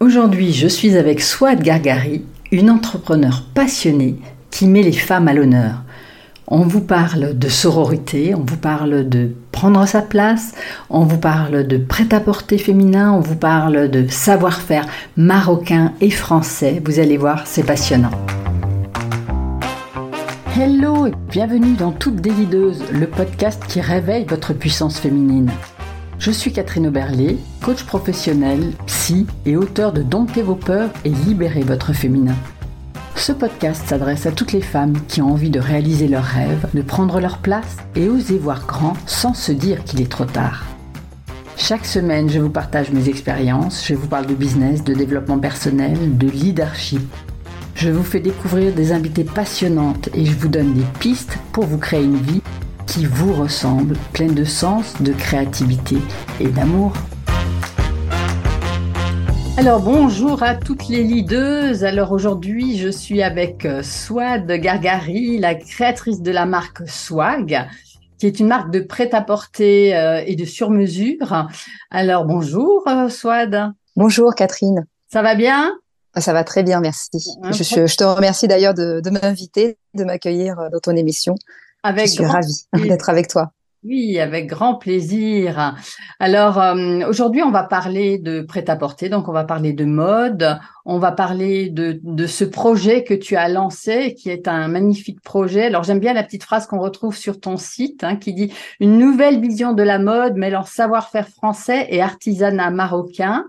[0.00, 4.14] Aujourd'hui, je suis avec Swad Gargari, une entrepreneur passionnée
[4.48, 5.82] qui met les femmes à l'honneur.
[6.46, 10.54] On vous parle de sororité, on vous parle de prendre sa place,
[10.88, 16.80] on vous parle de prêt-à-porter féminin, on vous parle de savoir-faire marocain et français.
[16.84, 18.12] Vous allez voir, c'est passionnant.
[20.56, 25.50] Hello et bienvenue dans Toute Délideuse, le podcast qui réveille votre puissance féminine.
[26.18, 31.62] Je suis Catherine Oberlé, coach professionnel, psy et auteur de Domptez vos peurs et libérez
[31.62, 32.34] votre féminin.
[33.14, 36.82] Ce podcast s'adresse à toutes les femmes qui ont envie de réaliser leurs rêves, de
[36.82, 40.64] prendre leur place et oser voir grand sans se dire qu'il est trop tard.
[41.56, 46.18] Chaque semaine, je vous partage mes expériences, je vous parle de business, de développement personnel,
[46.18, 47.02] de leadership.
[47.76, 51.78] Je vous fais découvrir des invités passionnantes et je vous donne des pistes pour vous
[51.78, 52.42] créer une vie
[52.88, 55.98] qui vous ressemble, pleine de sens, de créativité
[56.40, 56.94] et d'amour.
[59.58, 61.84] Alors bonjour à toutes les leaders.
[61.84, 67.68] Alors aujourd'hui, je suis avec euh, Swad Gargari, la créatrice de la marque Swag,
[68.18, 71.46] qui est une marque de prêt-à-porter euh, et de sur-mesure.
[71.90, 73.72] Alors bonjour euh, Swad.
[73.96, 74.86] Bonjour Catherine.
[75.12, 75.74] Ça va bien?
[76.16, 77.18] Ça va très bien, merci.
[77.50, 81.34] Je, je, te remercie d'ailleurs de, de m'inviter, de m'accueillir dans ton émission.
[81.88, 83.52] Avec je suis ravie d'être avec toi.
[83.82, 85.74] Oui, avec grand plaisir.
[86.18, 90.98] Alors euh, aujourd'hui, on va parler de prêt-à-porter, donc on va parler de mode, on
[90.98, 95.66] va parler de, de ce projet que tu as lancé, qui est un magnifique projet.
[95.66, 98.98] Alors j'aime bien la petite phrase qu'on retrouve sur ton site, hein, qui dit une
[98.98, 103.44] nouvelle vision de la mode mêlant savoir-faire français et artisanat marocain,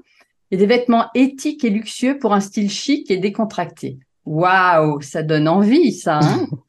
[0.52, 3.98] et des vêtements éthiques et luxueux pour un style chic et décontracté.
[4.26, 6.20] Waouh, ça donne envie, ça.
[6.22, 6.48] Hein?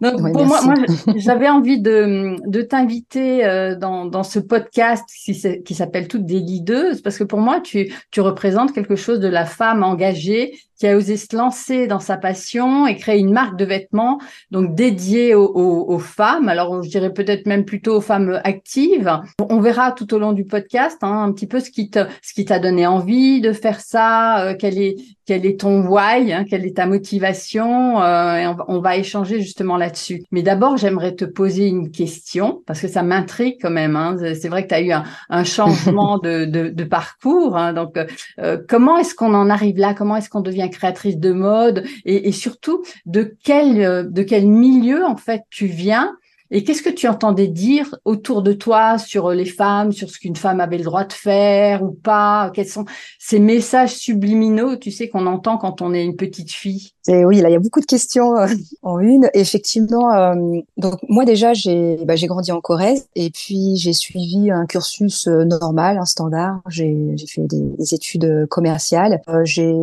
[0.00, 0.74] donc, pour moi, moi
[1.16, 6.40] j'avais envie de, de t'inviter euh, dans, dans ce podcast qui, qui s'appelle Toutes des
[6.40, 10.88] leaders, parce que pour moi, tu, tu représentes quelque chose de la femme engagée qui
[10.88, 14.18] a osé se lancer dans sa passion et créer une marque de vêtements
[14.50, 16.48] donc dédiée aux, aux, femmes.
[16.48, 19.20] Alors je dirais peut-être même plutôt aux femmes actives.
[19.38, 22.32] On verra tout au long du podcast hein, un petit peu ce qui te, ce
[22.32, 24.96] qui t'a donné envie de faire ça, euh, quel est
[25.26, 28.02] quel est ton why, hein, quelle est ta motivation.
[28.02, 30.24] Euh, et on, va échanger justement là-dessus.
[30.32, 33.94] Mais d'abord j'aimerais te poser une question parce que ça m'intrigue quand même.
[33.96, 34.16] Hein.
[34.34, 37.56] C'est vrai que tu as eu un, un changement de, de, de, parcours.
[37.56, 37.74] Hein.
[37.74, 37.98] Donc
[38.40, 39.94] euh, comment est-ce qu'on en arrive là?
[39.94, 45.04] Comment est-ce qu'on devient créatrice de mode et, surtout de quel euh, de quel milieu
[45.04, 46.16] en fait tu viens
[46.50, 50.36] et qu'est-ce que tu entendais dire autour de toi sur les femmes, sur ce qu'une
[50.36, 52.50] femme avait le droit de faire ou pas?
[52.54, 52.84] Quels sont
[53.18, 56.92] ces messages subliminaux, tu sais, qu'on entend quand on est une petite fille?
[57.08, 58.46] Et Oui, là, il y a beaucoup de questions euh,
[58.82, 59.30] en une.
[59.34, 64.66] Effectivement, euh, donc moi déjà, j'ai bah, grandi en Corrèze et puis j'ai suivi un
[64.66, 66.60] cursus normal, un standard.
[66.68, 69.20] J'ai fait des, des, études commerciales.
[69.44, 69.74] j'ai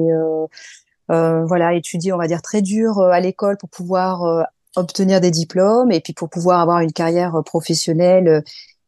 [1.09, 4.43] euh, voilà, étudier, on va dire, très dur euh, à l'école pour pouvoir euh,
[4.77, 8.43] obtenir des diplômes et puis pour pouvoir avoir une carrière professionnelle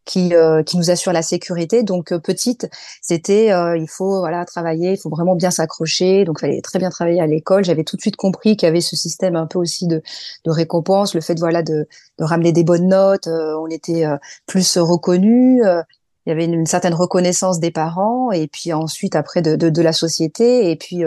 [0.06, 0.34] qui,
[0.66, 1.84] qui nous assure la sécurité.
[1.84, 2.68] Donc petite,
[3.02, 6.26] c'était il faut voilà travailler, il faut vraiment bien s'accrocher.
[6.26, 7.64] Donc fallait très bien travailler à l'école.
[7.64, 10.02] J'avais tout de suite compris qu'il y avait ce système un peu aussi de,
[10.46, 13.28] de récompense, le fait voilà de, de ramener des bonnes notes.
[13.28, 14.06] on était
[14.48, 15.62] plus reconnu.
[15.62, 19.82] il y avait une, certaine reconnaissance des parents et puis ensuite après de, de, de
[19.82, 21.04] la société et puis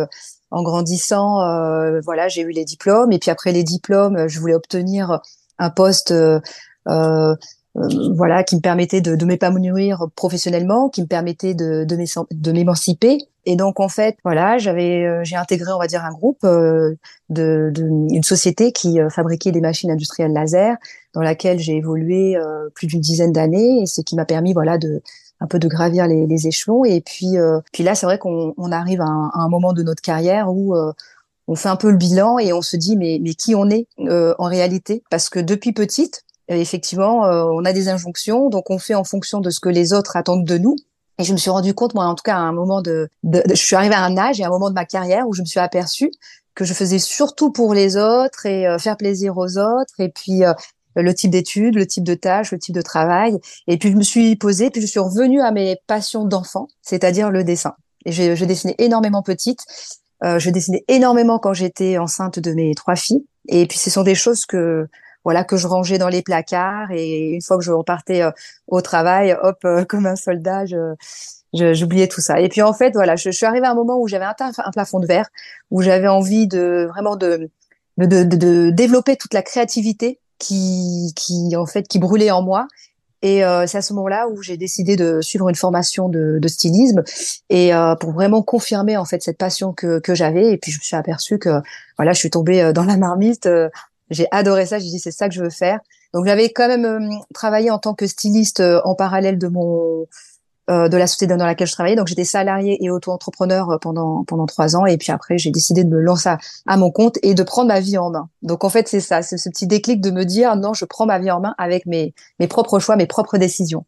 [0.52, 3.10] en grandissant, euh, voilà, j'ai eu les diplômes.
[3.10, 5.20] Et puis après les diplômes, je voulais obtenir
[5.58, 6.40] un poste, euh,
[6.88, 7.34] euh,
[8.14, 13.18] voilà, qui me permettait de, de m'épanouir professionnellement, qui me permettait de, de m'émanciper.
[13.46, 16.96] Et donc en fait, voilà, j'avais, j'ai intégré, on va dire, un groupe de,
[17.30, 17.72] de
[18.10, 20.76] une société qui fabriquait des machines industrielles laser,
[21.14, 22.36] dans laquelle j'ai évolué
[22.74, 25.02] plus d'une dizaine d'années, et ce qui m'a permis, voilà, de
[25.42, 26.84] un peu de gravir les, les échelons.
[26.84, 29.72] Et puis, euh, puis là, c'est vrai qu'on on arrive à un, à un, moment
[29.72, 30.92] de notre carrière où euh,
[31.48, 33.86] on fait un peu le bilan et on se dit mais, mais qui on est
[34.00, 35.02] euh, en réalité?
[35.10, 39.48] Parce que depuis petite, effectivement, on a des injonctions, donc on fait en fonction de
[39.48, 40.76] ce que les autres attendent de nous.
[41.18, 43.42] Et je me suis rendu compte, moi, en tout cas, à un moment de, de,
[43.48, 45.40] je suis arrivée à un âge et à un moment de ma carrière où je
[45.40, 46.10] me suis aperçue
[46.54, 50.42] que je faisais surtout pour les autres et faire plaisir aux autres et puis
[50.96, 53.38] le type d'études, le type de tâches, le type de travail.
[53.66, 57.30] Et puis je me suis posée, puis je suis revenue à mes passions d'enfant, c'est-à-dire
[57.30, 57.74] le dessin.
[58.04, 58.44] Et je, je
[58.78, 59.60] énormément petite.
[60.24, 63.24] Euh, je dessinais énormément quand j'étais enceinte de mes trois filles.
[63.48, 64.86] Et puis ce sont des choses que
[65.24, 66.90] voilà que je rangeais dans les placards.
[66.92, 68.30] Et une fois que je repartais euh,
[68.68, 70.94] au travail, hop, euh, comme un soldat, je
[71.54, 72.40] j'oubliais tout ça.
[72.40, 74.34] Et puis en fait, voilà, je, je suis arrivée à un moment où j'avais un,
[74.38, 75.28] un, plafond de verre,
[75.70, 77.50] où j'avais envie de vraiment de
[77.98, 82.68] de, de, de développer toute la créativité qui, qui en fait, qui brûlait en moi.
[83.22, 86.48] Et euh, c'est à ce moment-là où j'ai décidé de suivre une formation de, de
[86.48, 87.04] stylisme
[87.50, 90.52] et euh, pour vraiment confirmer en fait cette passion que, que j'avais.
[90.52, 91.62] Et puis je me suis aperçue que
[91.96, 93.48] voilà, je suis tombée euh, dans la marmite.
[94.10, 94.80] j'ai adoré ça.
[94.80, 95.78] J'ai dit c'est ça que je veux faire.
[96.12, 100.06] Donc j'avais quand même travaillé en tant que styliste en parallèle de mon
[100.70, 101.96] euh, de la société dans laquelle je travaillais.
[101.96, 105.82] Donc j'étais salariée et auto-entrepreneur euh, pendant pendant trois ans et puis après j'ai décidé
[105.82, 106.30] de me lancer
[106.66, 108.28] à, mon compte et de prendre ma vie en main.
[108.42, 111.04] Donc en fait c'est ça, c'est ce petit déclic de me dire non je prends
[111.04, 113.84] ma vie en main avec mes mes propres choix, mes propres décisions.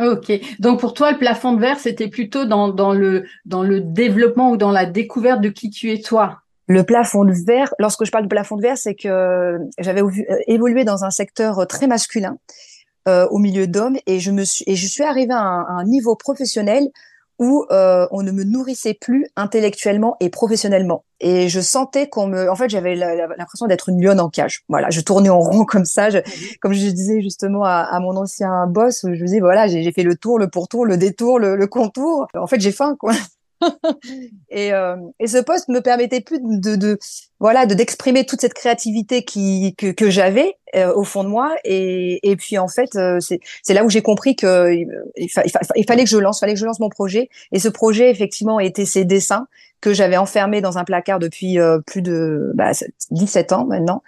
[0.00, 0.32] Ok.
[0.58, 4.50] Donc pour toi, le plafond de verre, c'était plutôt dans, dans, le, dans le développement
[4.50, 6.38] ou dans la découverte de qui tu es toi?
[6.68, 10.02] Le plafond de verre, lorsque je parle de plafond de verre, c'est que j'avais
[10.46, 12.67] évolué dans un secteur très masculin euh,
[13.30, 16.88] au milieu d'hommes et je me suis et je suis arrivée à un, niveau professionnel
[17.38, 21.04] où euh, on ne me nourrissait plus intellectuellement et professionnellement.
[21.20, 24.64] Et je sentais qu'on me, en fait, j'avais l'impression d'être une lionne en cage.
[24.68, 26.08] Voilà, je tournais en rond comme ça,
[26.60, 30.38] comme je disais justement à, mon ancien boss, je disais voilà, j'ai fait le tour,
[30.38, 32.26] le pourtour, le détour, le, le contour.
[32.34, 33.12] En fait, j'ai faim, quoi.
[34.50, 36.98] et, euh, et ce poste me permettait plus de, de
[37.40, 41.54] voilà de d'exprimer toute cette créativité qui que, que j'avais euh, au fond de moi
[41.64, 46.04] et, et puis en fait euh, c'est là où j'ai compris que il, il, fallait
[46.04, 49.04] que je lance fallait que je lance mon projet et ce projet effectivement était ces
[49.04, 49.46] dessins
[49.80, 52.72] que j'avais enfermés dans un placard depuis euh, plus de bah,
[53.10, 54.02] 17 ans maintenant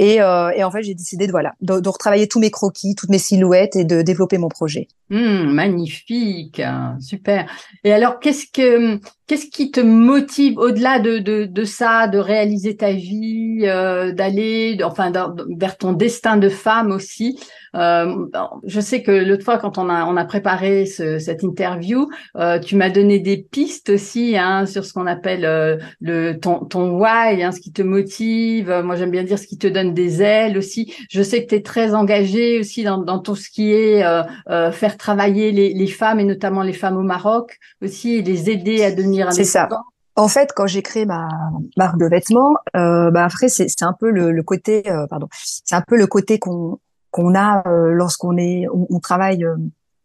[0.00, 3.10] et, euh, et, en fait, j'ai décidé de voilà de, retravailler tous mes croquis, toutes
[3.10, 4.88] mes silhouettes et de développer mon projet.
[5.10, 6.62] Mmh, magnifique,
[7.00, 7.52] super.
[7.84, 8.98] Et alors, qu'est-ce que
[9.30, 14.76] qu'est-ce qui te motive au-delà de, de, de, ça, de réaliser ta vie, euh, d'aller,
[14.82, 15.12] enfin,
[15.56, 17.38] vers ton destin de femme aussi?
[17.76, 18.26] Euh,
[18.64, 22.58] je sais que l'autre fois, quand on a, on a préparé ce, cette interview, euh,
[22.58, 26.98] tu m'as donné des pistes aussi hein, sur ce qu'on appelle euh, le ton, ton
[26.98, 28.80] why, hein, ce qui te motive.
[28.84, 30.92] Moi, j'aime bien dire ce qui te donne des ailes aussi.
[31.10, 34.22] Je sais que tu es très engagé aussi dans, dans tout ce qui est euh,
[34.48, 38.50] euh, faire travailler les, les, femmes et notamment les femmes au Maroc aussi et les
[38.50, 39.68] aider à devenir C'est ça.
[40.16, 41.28] En fait, quand j'ai créé ma
[41.76, 45.82] marque de vêtements, euh, bah après c'est un peu le, le côté, pardon, c'est un
[45.82, 46.78] peu le côté qu'on
[47.10, 49.56] qu'on a euh, lorsqu'on est, on, travaille euh,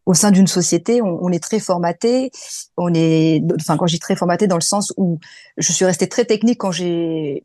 [0.05, 2.31] au sein d'une société, on, est très formaté.
[2.77, 5.19] On est, enfin, quand j'ai très formaté dans le sens où
[5.57, 7.43] je suis restée très technique quand j'ai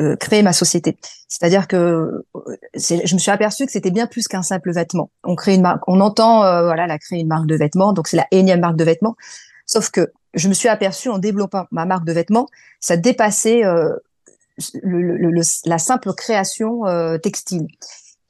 [0.00, 0.96] euh, créé ma société.
[1.28, 2.24] C'est-à-dire que
[2.74, 5.10] je me suis aperçue que c'était bien plus qu'un simple vêtement.
[5.24, 8.16] On crée une marque, on entend, voilà, la créer une marque de vêtements, donc c'est
[8.16, 9.16] la énième marque de vêtements.
[9.66, 12.48] Sauf que je me suis aperçue en développant ma marque de vêtements,
[12.78, 13.62] ça dépassait
[14.82, 16.82] le, la simple création
[17.22, 17.66] textile.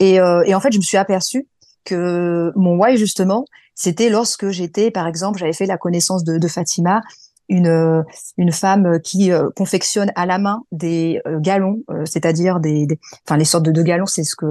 [0.00, 1.46] Et, euh, et en fait, je me suis aperçue
[1.84, 3.44] que mon why justement,
[3.74, 7.02] c'était lorsque j'étais, par exemple, j'avais fait la connaissance de, de Fatima,
[7.48, 8.04] une
[8.36, 13.36] une femme qui euh, confectionne à la main des euh, galons, c'est-à-dire des, des, enfin
[13.36, 14.46] les sortes de, de galons, c'est ce que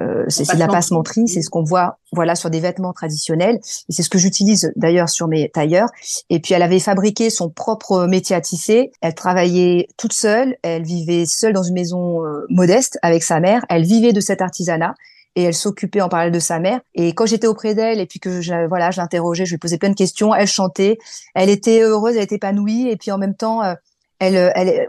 [0.00, 3.92] euh, c'est de la passementerie, c'est ce qu'on voit voilà sur des vêtements traditionnels et
[3.92, 5.88] c'est ce que j'utilise d'ailleurs sur mes tailleurs.
[6.30, 8.90] Et puis elle avait fabriqué son propre métier à tisser.
[9.02, 13.66] Elle travaillait toute seule, elle vivait seule dans une maison euh, modeste avec sa mère.
[13.68, 14.94] Elle vivait de cet artisanat
[15.36, 16.80] et elle s'occupait en parallèle de sa mère.
[16.94, 19.78] Et quand j'étais auprès d'elle et puis que je, voilà, je l'interrogeais, je lui posais
[19.78, 20.98] plein de questions, elle chantait,
[21.34, 23.74] elle était heureuse, elle était épanouie et puis en même temps euh,
[24.18, 24.86] elle, elle,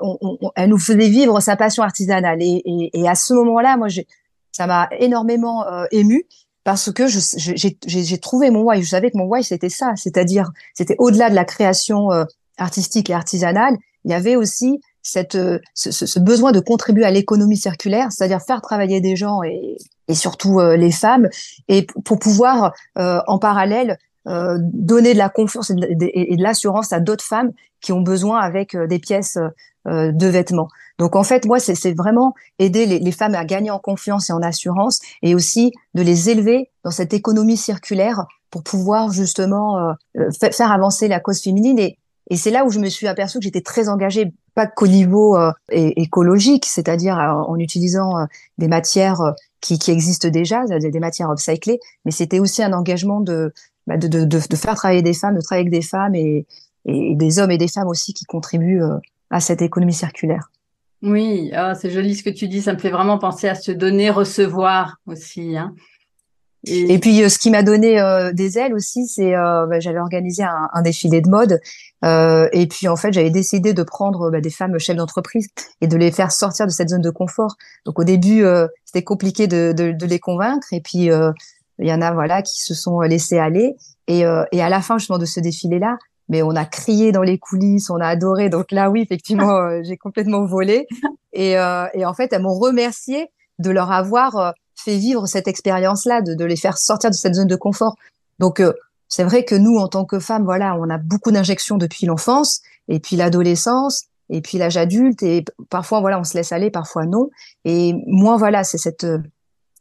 [0.55, 2.41] elle nous faisait vivre sa passion artisanale.
[2.41, 4.05] Et, et, et à ce moment-là, moi, j'ai
[4.53, 6.25] ça m'a énormément euh, ému
[6.63, 8.81] parce que j'ai trouvé mon why.
[8.81, 12.23] Je savais que mon why c'était ça, c'est-à-dire c'était au-delà de la création euh,
[12.57, 17.12] artistique et artisanale, il y avait aussi cette euh, ce, ce, besoin de contribuer à
[17.12, 21.27] l'économie circulaire, c'est-à-dire faire travailler des gens et, et surtout euh, les femmes,
[21.67, 27.25] et pour pouvoir en parallèle donner de la confiance et de, de l'assurance à d'autres
[27.25, 29.38] femmes qui ont besoin avec des pièces
[29.86, 30.69] de vêtements.
[31.00, 34.41] Donc en fait, moi, c'est vraiment aider les, femmes à gagner en confiance et en
[34.41, 40.29] assurance, et aussi de les élever dans cette économie circulaire pour pouvoir justement euh, euh,
[40.51, 41.79] faire avancer la cause féminine.
[41.79, 41.97] Et,
[42.35, 45.51] c'est là où je me suis aperçue que j'étais très engagée, pas qu'au niveau euh,
[45.69, 48.13] écologique, c'est-à-dire en utilisant
[48.57, 49.19] des matières
[49.62, 53.53] qui, existent déjà, des matières upcyclées, mais c'était aussi un engagement de,
[53.85, 56.47] bah, de, faire travailler des femmes, de travailler avec des femmes et
[56.85, 58.81] des hommes et des femmes aussi qui contribuent
[59.29, 60.50] à cette économie circulaire.
[61.03, 62.62] Oui, ah, c'est joli ce que tu dis.
[62.62, 65.57] Ça me fait vraiment penser à se donner, recevoir aussi.
[65.57, 65.75] Hein.
[66.65, 66.98] Et...
[66.98, 70.43] puis, euh, ce qui m'a donné euh, des ailes aussi, c'est euh, bah, j'avais organisé
[70.43, 71.60] un, un, défilé de mode.
[72.03, 75.50] et puis, en fait, j'avais décidé de prendre bah, des femmes chefs d'entreprise
[75.81, 77.57] et de les faire sortir de cette zone de confort.
[77.86, 78.45] Donc, au début,
[78.86, 80.67] c'était compliqué de, de, de, les convaincre.
[80.72, 81.10] Et puis,
[81.79, 83.75] il y en a voilà qui se sont laissés aller.
[84.07, 85.98] Et, et à la fin, justement, de ce défilé-là,
[86.30, 88.50] mais on a crié dans les coulisses, on a adoré.
[88.50, 90.88] Donc là, oui, effectivement, euh, j'ai complètement volé.
[91.34, 93.27] Et, euh, et, en fait, elles m'ont remercié
[93.60, 97.36] de leur avoir euh, fait vivre cette expérience-là, de, de les faire sortir de cette
[97.36, 97.96] zone de confort.
[98.39, 98.62] Donc
[99.08, 102.62] c'est vrai que nous, en tant que femmes, voilà, on a beaucoup d'injections depuis l'enfance
[102.88, 107.06] et puis l'adolescence et puis l'âge adulte et parfois voilà, on se laisse aller, parfois
[107.06, 107.30] non.
[107.63, 109.06] Et moi, voilà, c'est cette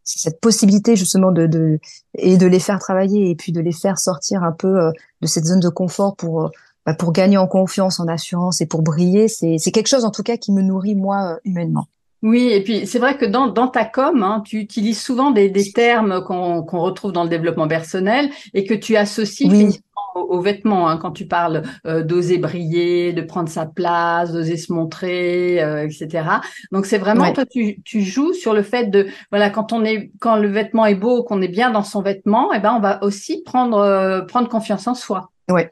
[0.04, 1.78] cette possibilité justement de, de
[2.16, 4.90] et de les faire travailler et puis de les faire sortir un peu euh,
[5.20, 6.48] de cette zone de confort pour euh,
[6.84, 10.10] bah, pour gagner en confiance, en assurance et pour briller, c'est c'est quelque chose en
[10.10, 11.86] tout cas qui me nourrit moi euh, humainement.
[12.22, 15.50] Oui, et puis c'est vrai que dans, dans ta com, hein, tu utilises souvent des,
[15.50, 19.80] des termes qu'on qu'on retrouve dans le développement personnel et que tu associes oui.
[20.14, 20.88] Aux, vêtements.
[20.88, 25.84] Hein, quand tu parles euh, d'oser briller, de prendre sa place, d'oser se montrer, euh,
[25.86, 26.24] etc.
[26.70, 27.32] Donc c'est vraiment Ouais.
[27.32, 30.86] toi tu, tu joues sur le fait de voilà quand on est quand le vêtement
[30.86, 34.22] est beau, qu'on est bien dans son vêtement, et ben on va aussi prendre euh,
[34.22, 35.30] prendre confiance en soi.
[35.50, 35.70] Ouais,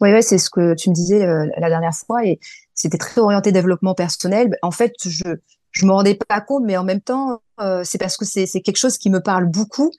[0.00, 2.40] ouais, ouais, c'est ce que tu me disais euh, la dernière fois et
[2.74, 4.56] c'était très orienté développement personnel.
[4.62, 5.36] En fait, je
[5.72, 8.76] je me rendais pas compte, mais en même temps, euh, c'est parce que c'est quelque
[8.76, 9.90] chose qui me parle beaucoup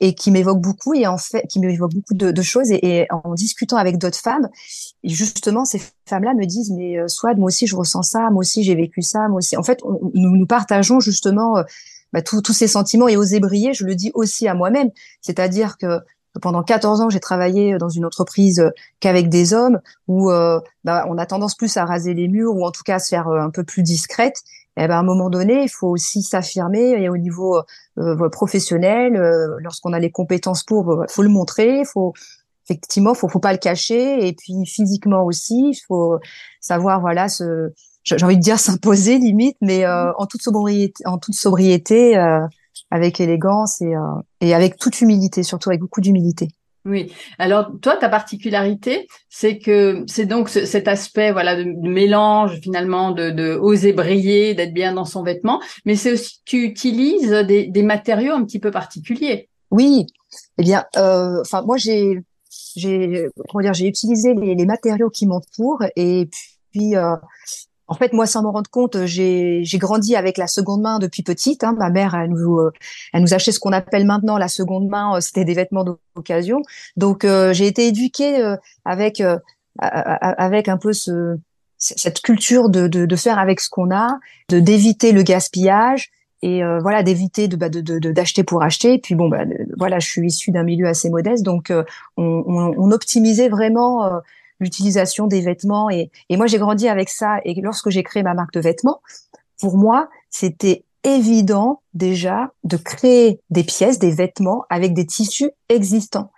[0.00, 3.06] et qui m'évoque beaucoup et en fait qui m'évoque beaucoup de, de choses et, et
[3.10, 4.48] en discutant avec d'autres femmes,
[5.04, 8.62] justement ces femmes-là me disent mais euh, Swad, moi aussi je ressens ça, moi aussi
[8.62, 9.56] j'ai vécu ça, moi aussi.
[9.56, 9.80] En fait,
[10.14, 11.62] nous nous partageons justement euh,
[12.12, 13.74] bah, tous ces sentiments et oser briller.
[13.74, 16.00] Je le dis aussi à moi-même, c'est-à-dire que
[16.40, 18.70] pendant 14 ans, j'ai travaillé dans une entreprise euh,
[19.00, 22.64] qu'avec des hommes où euh, bah, on a tendance plus à raser les murs ou
[22.64, 24.42] en tout cas à se faire un peu plus discrète.
[24.76, 27.60] Et ben, à un moment donné, il faut aussi s'affirmer et au niveau
[27.98, 32.14] euh, professionnel, euh, lorsqu'on a les compétences pour, euh, faut le montrer, faut
[32.64, 36.18] effectivement, faut, faut pas le cacher et puis physiquement aussi, il faut
[36.60, 37.72] savoir voilà se
[38.04, 42.46] j'ai envie de dire s'imposer limite, mais euh, en toute sobriété, en toute sobriété, euh,
[42.90, 44.00] avec élégance et, euh,
[44.40, 46.48] et avec toute humilité, surtout avec beaucoup d'humilité.
[46.86, 47.12] Oui.
[47.38, 53.10] Alors, toi, ta particularité, c'est que c'est donc ce- cet aspect, voilà, de, mélange finalement
[53.10, 57.66] de, de oser briller, d'être bien dans son vêtement, mais c'est aussi tu utilises des,
[57.66, 59.48] des matériaux un petit peu particuliers.
[59.70, 60.06] Oui,
[60.58, 62.18] eh bien, euh, enfin moi j'ai
[62.76, 66.28] j'ai comment dire, j'ai utilisé les, les matériaux qui m'entourent et
[66.72, 67.14] puis euh,
[67.90, 71.22] en fait moi sans m'en rendre compte, j'ai j'ai grandi avec la seconde main depuis
[71.22, 71.62] petite.
[71.64, 71.74] Hein.
[71.78, 72.72] Ma mère elle nous euh,
[73.12, 76.62] elle nous achetait ce qu'on appelle maintenant la seconde main, euh, c'était des vêtements d'occasion.
[76.96, 79.36] Donc euh, j'ai été éduquée euh, avec euh,
[79.78, 81.36] avec un peu ce
[81.78, 84.18] cette culture de, de, de faire avec ce qu'on a,
[84.50, 86.10] de d'éviter le gaspillage
[86.42, 88.94] et euh, voilà d'éviter de bah, de de- d'acheter pour acheter.
[88.94, 89.44] Et puis bon bah
[89.78, 91.84] voilà, je suis issue d'un milieu assez modeste, donc euh,
[92.16, 94.20] on, on, on optimisait vraiment euh,
[94.60, 97.38] l'utilisation des vêtements et et moi j'ai grandi avec ça.
[97.44, 99.00] Et lorsque j'ai créé ma marque de vêtements,
[99.60, 106.30] pour moi c'était évident déjà de créer des pièces, des vêtements avec des tissus existants.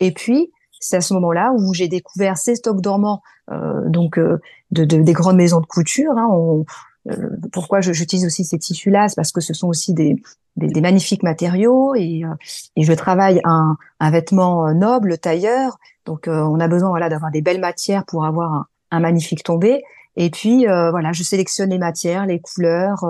[0.00, 4.38] Et puis c'est à ce moment-là où j'ai découvert ces stocks dormants euh, donc euh,
[4.70, 6.12] de, de- des grandes maisons de couture.
[6.16, 6.64] Hein, on,
[7.10, 10.16] euh, pourquoi j'utilise aussi ces tissus-là, c'est parce que ce sont aussi des,
[10.58, 12.34] des, des magnifiques matériaux et, euh,
[12.76, 15.78] et je travaille un, un vêtement euh, noble, tailleur.
[16.04, 19.44] Donc euh, on a besoin voilà d'avoir des belles matières pour avoir un, un magnifique
[19.44, 19.82] tombé.
[20.16, 23.04] Et puis voilà, je sélectionne les matières, les couleurs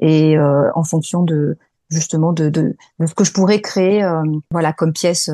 [0.00, 1.56] et en fonction de
[1.88, 4.04] justement de, de, de ce que je pourrais créer
[4.50, 5.30] voilà comme pièce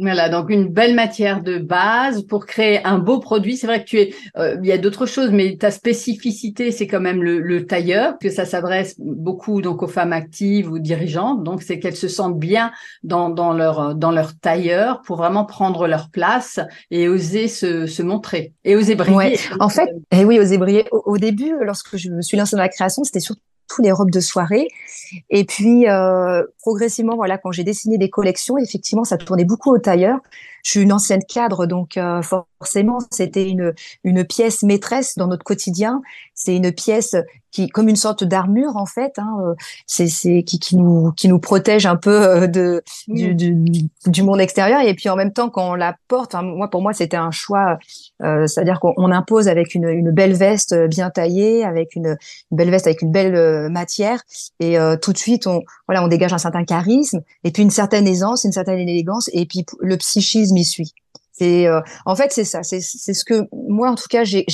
[0.00, 3.58] Voilà, donc une belle matière de base pour créer un beau produit.
[3.58, 6.86] C'est vrai que tu es, euh, il y a d'autres choses, mais ta spécificité, c'est
[6.86, 11.44] quand même le, le tailleur, que ça s'adresse beaucoup donc aux femmes actives ou dirigeantes.
[11.44, 16.08] Donc c'est qu'elles se sentent bien dans, leur dans leur tailleur pour vraiment prendre leur
[16.08, 19.38] place et oser se, montrer et oser briller.
[19.60, 20.86] En fait, eh oui, oser briller.
[20.92, 23.42] Au, au début, lorsque je me suis lancée dans la création, c'était surtout
[23.78, 24.68] les robes de soirée.
[25.30, 29.78] Et puis, euh, progressivement, voilà, quand j'ai dessiné des collections, effectivement, ça tournait beaucoup au
[29.78, 30.18] tailleur.
[30.62, 33.74] Je suis une ancienne cadre, donc euh, forcément, c'était une
[34.04, 36.02] une pièce maîtresse dans notre quotidien.
[36.34, 37.14] C'est une pièce
[37.52, 39.54] qui, comme une sorte d'armure en fait, hein, euh,
[39.86, 44.22] c'est c'est qui qui nous qui nous protège un peu euh, de du, du, du
[44.22, 44.82] monde extérieur.
[44.82, 47.30] Et puis en même temps, quand on la porte, hein, moi pour moi, c'était un
[47.32, 47.78] choix.
[48.22, 52.16] Euh, C'est-à-dire qu'on on impose avec une une belle veste bien taillée, avec une,
[52.50, 54.22] une belle veste avec une belle euh, matière,
[54.60, 57.70] et euh, tout de suite, on voilà, on dégage un certain charisme, et puis une
[57.70, 60.92] certaine aisance, une certaine élégance, et puis le psychisme y suit.
[61.40, 64.44] C'est euh, en fait c'est ça, c'est ce que moi en tout cas j'ai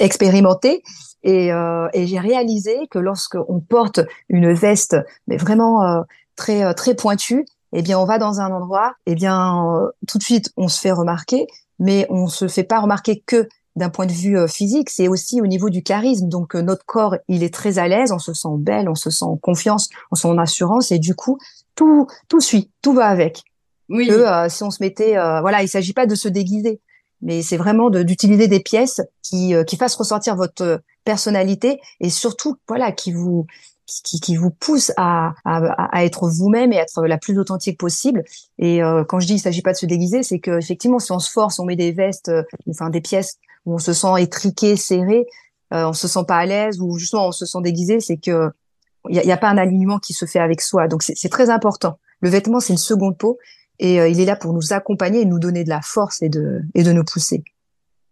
[0.00, 0.82] expérimenté
[1.22, 4.96] et euh, et j'ai réalisé que lorsque on porte une veste
[5.28, 6.00] mais vraiment euh,
[6.34, 10.50] très très pointue, eh bien on va dans un endroit, eh bien tout de suite
[10.56, 11.46] on se fait remarquer,
[11.78, 15.46] mais on se fait pas remarquer que d'un point de vue physique, c'est aussi au
[15.46, 16.28] niveau du charisme.
[16.28, 19.24] Donc notre corps, il est très à l'aise, on se sent belle, on se sent
[19.24, 21.38] en confiance, on se sent en assurance, et du coup
[21.76, 23.44] tout tout suit, tout va avec
[23.88, 24.08] Oui.
[24.08, 26.80] que euh, si on se mettait, euh, voilà, il s'agit pas de se déguiser,
[27.20, 32.56] mais c'est vraiment d'utiliser des pièces qui euh, qui fassent ressortir votre personnalité et surtout,
[32.68, 33.46] voilà, qui vous
[33.86, 35.58] qui, qui vous pousse à, à,
[35.96, 38.24] à être vous-même et être la plus authentique possible.
[38.58, 41.12] Et euh, quand je dis il s'agit pas de se déguiser, c'est que effectivement, si
[41.12, 42.30] on se force, on met des vestes,
[42.68, 45.26] enfin des pièces où on se sent étriqué, serré,
[45.72, 48.50] euh, on se sent pas à l'aise ou justement on se sent déguisé, c'est que
[49.10, 50.88] il y a, a, pas un alignement qui se fait avec soi.
[50.88, 51.98] Donc c'est très important.
[52.20, 53.38] Le vêtement, c'est une seconde peau
[53.78, 56.28] et euh, il est là pour nous accompagner et nous donner de la force et
[56.28, 57.42] de et de nous pousser.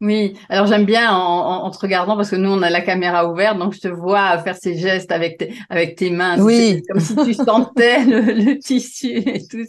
[0.00, 3.31] Oui, alors j'aime bien en, en, te regardant parce que nous on a la caméra
[3.31, 6.99] ouverte, donc je te vois faire ces gestes avec tes avec tes mains, oui, comme
[6.99, 9.64] si tu sentais le, le tissu et tout.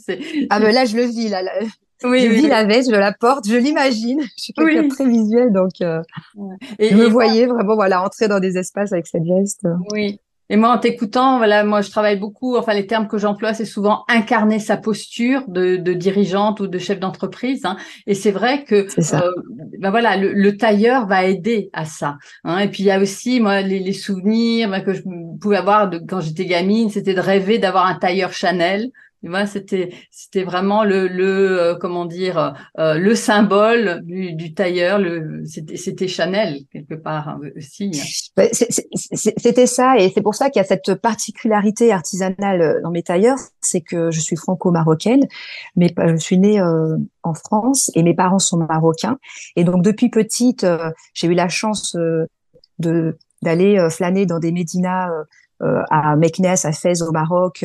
[0.49, 1.43] Ah ben là je le vis là.
[2.03, 4.21] Oui, je vis la veste, je la porte, je l'imagine.
[4.37, 4.87] Je suis quelqu'un oui.
[4.89, 6.01] très visuel, donc euh,
[6.79, 9.65] et, je me voyais vraiment voilà entrer dans des espaces avec cette veste.
[9.91, 10.19] Oui,
[10.53, 12.57] et moi, en t'écoutant, voilà, moi, je travaille beaucoup.
[12.57, 16.77] Enfin, les termes que j'emploie, c'est souvent incarner sa posture de, de dirigeante ou de
[16.77, 17.65] chef d'entreprise.
[17.65, 17.75] Hein.
[18.05, 19.31] Et c'est vrai que, euh,
[19.79, 22.19] ben voilà, le, le, tailleur va aider à ça.
[22.43, 22.59] Hein.
[22.59, 25.01] Et puis il y a aussi, moi, les, les souvenirs ben, que je
[25.41, 28.91] pouvais avoir de quand j'étais gamine, c'était de rêver d'avoir un tailleur Chanel
[29.45, 34.99] c'était c'était vraiment le le euh, comment dire euh, le symbole du, du tailleur.
[34.99, 37.91] Le c'était c'était Chanel quelque part hein, aussi.
[37.93, 38.47] Hein.
[38.51, 43.03] C'était ça et c'est pour ça qu'il y a cette particularité artisanale euh, dans mes
[43.03, 45.25] tailleurs, c'est que je suis franco-marocaine,
[45.75, 49.17] mais je suis née euh, en France et mes parents sont marocains
[49.55, 50.65] et donc depuis petite
[51.13, 51.95] j'ai eu la chance
[52.79, 55.09] de d'aller flâner dans des médinas
[55.59, 57.63] à Meknes, à Fès au Maroc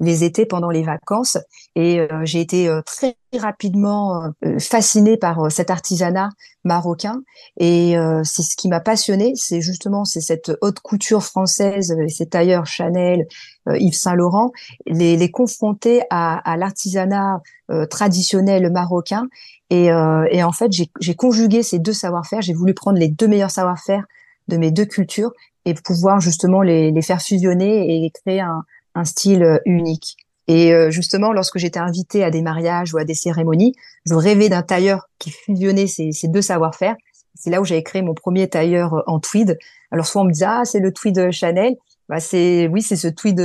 [0.00, 1.38] les étés pendant les vacances.
[1.76, 6.30] Et euh, j'ai été euh, très rapidement euh, fascinée par cet artisanat
[6.64, 7.22] marocain.
[7.58, 12.66] Et c'est ce qui m'a passionnée, c'est justement c'est cette haute couture française, ces tailleurs
[12.66, 13.26] Chanel,
[13.66, 14.52] Yves Saint Laurent,
[14.86, 17.40] les, les confronter à, à l'artisanat
[17.88, 19.28] traditionnel marocain.
[19.70, 23.50] Et, et en fait j'ai conjugué ces deux savoir-faire, j'ai voulu prendre les deux meilleurs
[23.50, 24.04] savoir-faire
[24.48, 25.32] de mes deux cultures
[25.64, 30.16] et pouvoir justement les, les faire fusionner et créer un, un style euh, unique.
[30.48, 33.74] Et euh, justement, lorsque j'étais invitée à des mariages ou à des cérémonies,
[34.06, 36.96] je rêvais d'un tailleur qui fusionnait ces, deux savoir-faire.
[37.34, 39.58] C'est là où j'avais créé mon premier tailleur euh, en tweed.
[39.92, 41.76] Alors soit on me disait ah c'est le tweed Chanel,
[42.08, 43.40] bah c'est oui c'est ce tweed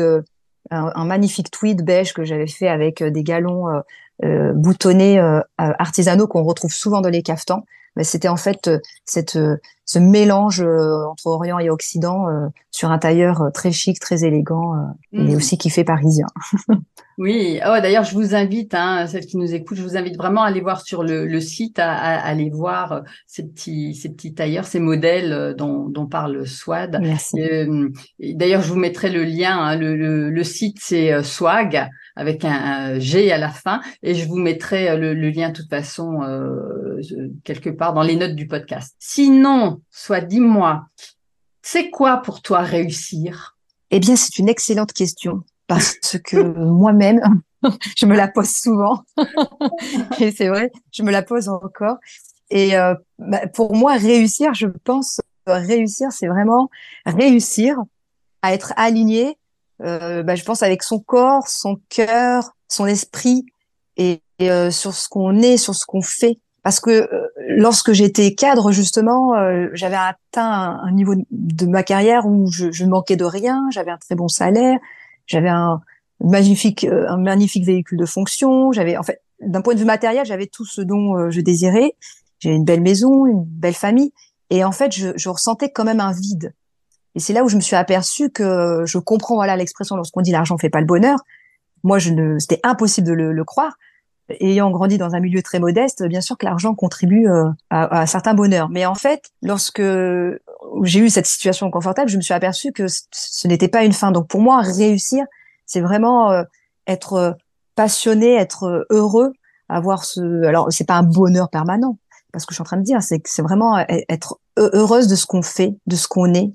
[0.69, 3.65] un, magnifique tweed beige que j'avais fait avec des galons
[4.53, 5.19] boutonnés
[5.57, 7.63] artisanaux qu'on retrouve souvent dans les caftans.
[7.95, 8.69] Mais c'était en fait
[9.05, 9.39] cette
[9.85, 12.25] ce mélange entre Orient et Occident
[12.71, 14.73] sur un tailleur très chic, très élégant,
[15.11, 15.37] mais mmh.
[15.37, 16.25] aussi qui fait parisien.
[17.17, 20.43] oui, oh, d'ailleurs, je vous invite, hein, celles qui nous écoutent, je vous invite vraiment
[20.43, 24.33] à aller voir sur le, le site, à, à, aller voir ces petits, ces petits
[24.33, 26.99] tailleurs, ces modèles dont, dont parle Swad.
[27.01, 27.41] Merci.
[27.41, 29.57] Euh, d'ailleurs, je vous mettrai le lien.
[29.57, 34.27] Hein, le, le, le, site, c'est Swag avec un, G à la fin, et je
[34.27, 37.01] vous mettrai le, le lien de toute façon euh,
[37.43, 38.95] quelque part dans les notes du podcast.
[38.99, 40.85] Sinon, soit dis-moi,
[41.61, 43.57] c'est quoi pour toi réussir?
[43.91, 47.21] Eh bien, c'est une excellente question parce que moi-même,
[47.97, 49.03] je me la pose souvent.
[50.19, 51.97] et c'est vrai, je me la pose encore.
[52.49, 56.69] Et euh, bah, pour moi, réussir, je pense, réussir, c'est vraiment
[57.05, 57.77] réussir
[58.41, 59.37] à être aligné,
[59.81, 63.45] euh, bah, je pense, avec son corps, son cœur, son esprit
[63.97, 68.33] et, euh, sur ce qu'on est, sur ce qu'on fait parce que euh, lorsque j'étais
[68.33, 73.23] cadre justement, euh, j'avais atteint un, niveau de ma carrière où je, je manquais de
[73.23, 74.79] rien, j'avais un très bon salaire,
[75.27, 75.81] j'avais un
[76.23, 80.25] magnifique euh, un magnifique véhicule de fonction, j'avais en fait d'un point de vue matériel,
[80.25, 81.95] j'avais tout ce dont je désirais,
[82.39, 84.11] j'ai une belle maison, une belle famille.
[84.49, 86.55] Et en fait je, je ressentais quand même un vide.
[87.13, 90.31] Et c'est là où je me suis aperçue que je comprends voilà l'expression lorsqu'on dit
[90.31, 91.19] l'argent fait pas le bonheur.
[91.83, 93.77] Moi, je ne, c'était impossible de le, le croire
[94.29, 98.05] ayant grandi dans un milieu très modeste, bien sûr que l'argent contribue euh, à, à
[98.07, 98.69] certains bonheurs.
[98.69, 99.81] Mais en fait, lorsque
[100.83, 104.11] j'ai eu cette situation confortable, je me suis aperçue que ce n'était pas une fin.
[104.11, 105.25] Donc pour moi, réussir,
[105.65, 106.43] c'est vraiment euh,
[106.87, 107.37] être
[107.75, 109.33] passionné, être heureux,
[109.69, 110.43] avoir ce.
[110.45, 111.97] Alors c'est pas un bonheur permanent,
[112.31, 115.41] parce que je suis en train de dire, c'est vraiment être heureuse de ce qu'on
[115.41, 116.51] fait, de ce qu'on est.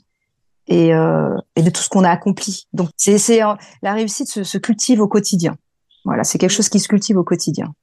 [0.72, 2.68] Et, euh, de tout ce qu'on a accompli.
[2.72, 3.40] Donc, c'est
[3.82, 5.56] la réussite se cultive au quotidien.
[6.04, 7.74] Voilà, c'est quelque chose qui se cultive au quotidien.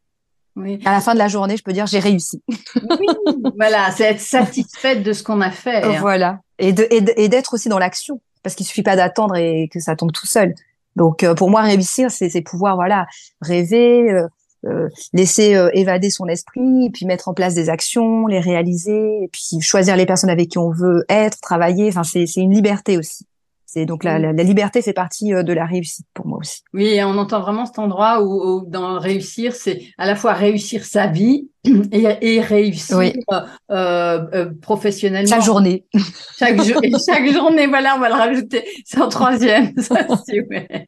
[0.56, 0.80] Oui.
[0.86, 2.42] À la fin de la journée, je peux dire j'ai réussi.
[2.50, 3.08] oui,
[3.56, 5.84] voilà, c'est être satisfaite de ce qu'on a fait.
[5.84, 5.98] Hein.
[6.00, 10.12] Voilà, et d'être aussi dans l'action, parce qu'il suffit pas d'attendre et que ça tombe
[10.12, 10.56] tout seul.
[10.96, 13.06] Donc euh, pour moi, réussir, c'est pouvoir voilà
[13.42, 14.28] rêver, euh,
[14.66, 19.30] euh, laisser euh, évader son esprit, puis mettre en place des actions, les réaliser, et
[19.32, 21.88] puis choisir les personnes avec qui on veut être, travailler.
[21.90, 23.26] Enfin, c'est c'est une liberté aussi.
[23.70, 26.62] C'est donc la, la, liberté fait partie de la réussite pour moi aussi.
[26.74, 30.86] Oui, et on entend vraiment cet endroit où, dans réussir, c'est à la fois réussir
[30.86, 31.50] sa vie
[31.92, 35.30] et, et réussir euh, euh, professionnellement.
[35.30, 35.86] Chaque journée.
[36.40, 38.64] Chaque, chaque journée, voilà, on va le rajouter.
[38.86, 39.74] C'est en troisième.
[39.78, 39.96] Ça,
[40.30, 40.68] ouais.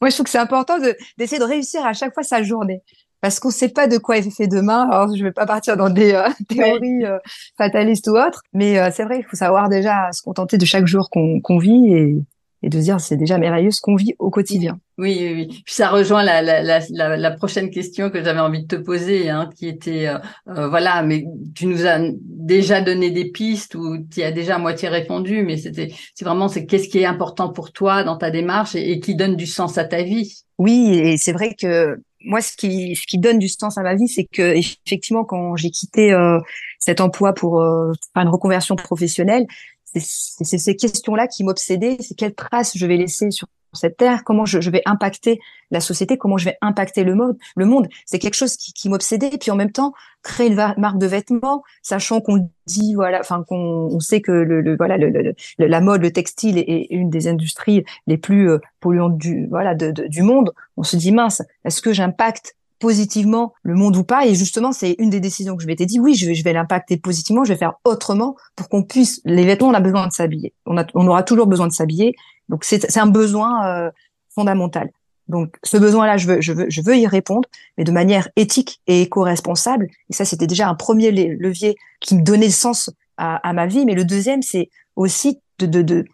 [0.00, 0.78] Moi, je trouve que c'est important
[1.18, 2.82] d'essayer de réussir à chaque fois sa journée
[3.20, 4.88] parce qu'on ne sait pas de quoi est fait demain.
[4.90, 7.18] Alors, je ne vais pas partir dans des euh, théories euh,
[7.56, 10.86] fatalistes ou autres, mais euh, c'est vrai, il faut savoir déjà se contenter de chaque
[10.86, 12.16] jour qu'on vit et,
[12.62, 14.78] et de dire c'est déjà merveilleux ce qu'on vit au quotidien.
[14.98, 15.62] Oui, oui, oui.
[15.64, 19.30] Puis ça rejoint la, la, la, la, prochaine question que j'avais envie de te poser,
[19.30, 20.08] hein, qui était,
[20.44, 24.90] voilà, mais tu nous as déjà donné des pistes ou tu as déjà à moitié
[24.90, 28.74] répondu, mais c'était, c'est vraiment, c'est qu'est-ce qui est important pour toi dans ta démarche
[28.74, 30.42] et, et qui donne du sens à ta vie?
[30.58, 34.24] Oui, et c'est vrai que moi, ce qui, donne du sens à ma vie, c'est
[34.24, 34.54] que
[34.86, 36.38] effectivement, quand j'ai quitté euh,
[36.78, 39.46] cet emploi pour euh, faire une reconversion professionnelle,
[39.84, 41.96] c'est ces questions-là qui m'obsédaient.
[42.00, 46.16] C'est quelle trace je vais laisser sur cette terre, comment je, vais impacter la société,
[46.16, 47.88] comment je vais impacter le monde.
[48.06, 49.30] C'est quelque chose qui, m'obsédait.
[49.40, 53.56] Puis en même temps, créer une marque de vêtements, sachant qu'on dit voilà, enfin qu'on
[53.92, 58.18] on sait que le, voilà le, la mode, le textile est, une des industries les
[58.18, 60.52] plus euh, polluantes du voilà du monde.
[60.76, 64.26] On se dit mince, est-ce que j'impacte positivement le monde ou pas.
[64.26, 66.52] Et justement, c'est une des décisions que je m'étais dit, oui, je vais, je vais
[66.52, 70.12] l'impacter positivement, je vais faire autrement pour qu'on puisse, les vêtements, on a besoin de
[70.12, 70.54] s'habiller.
[70.66, 72.16] On, a, on aura toujours besoin de s'habiller.
[72.48, 73.90] Donc c'est un besoin euh,
[74.34, 74.90] fondamental.
[75.28, 78.80] Donc ce besoin-là, je veux, je, veux, je veux y répondre, mais de manière éthique
[78.88, 79.88] et éco-responsable.
[80.08, 83.84] Et ça, c'était déjà un premier levier qui me donnait sens à, à ma vie.
[83.84, 86.04] Mais le deuxième, c'est aussi de, de, de,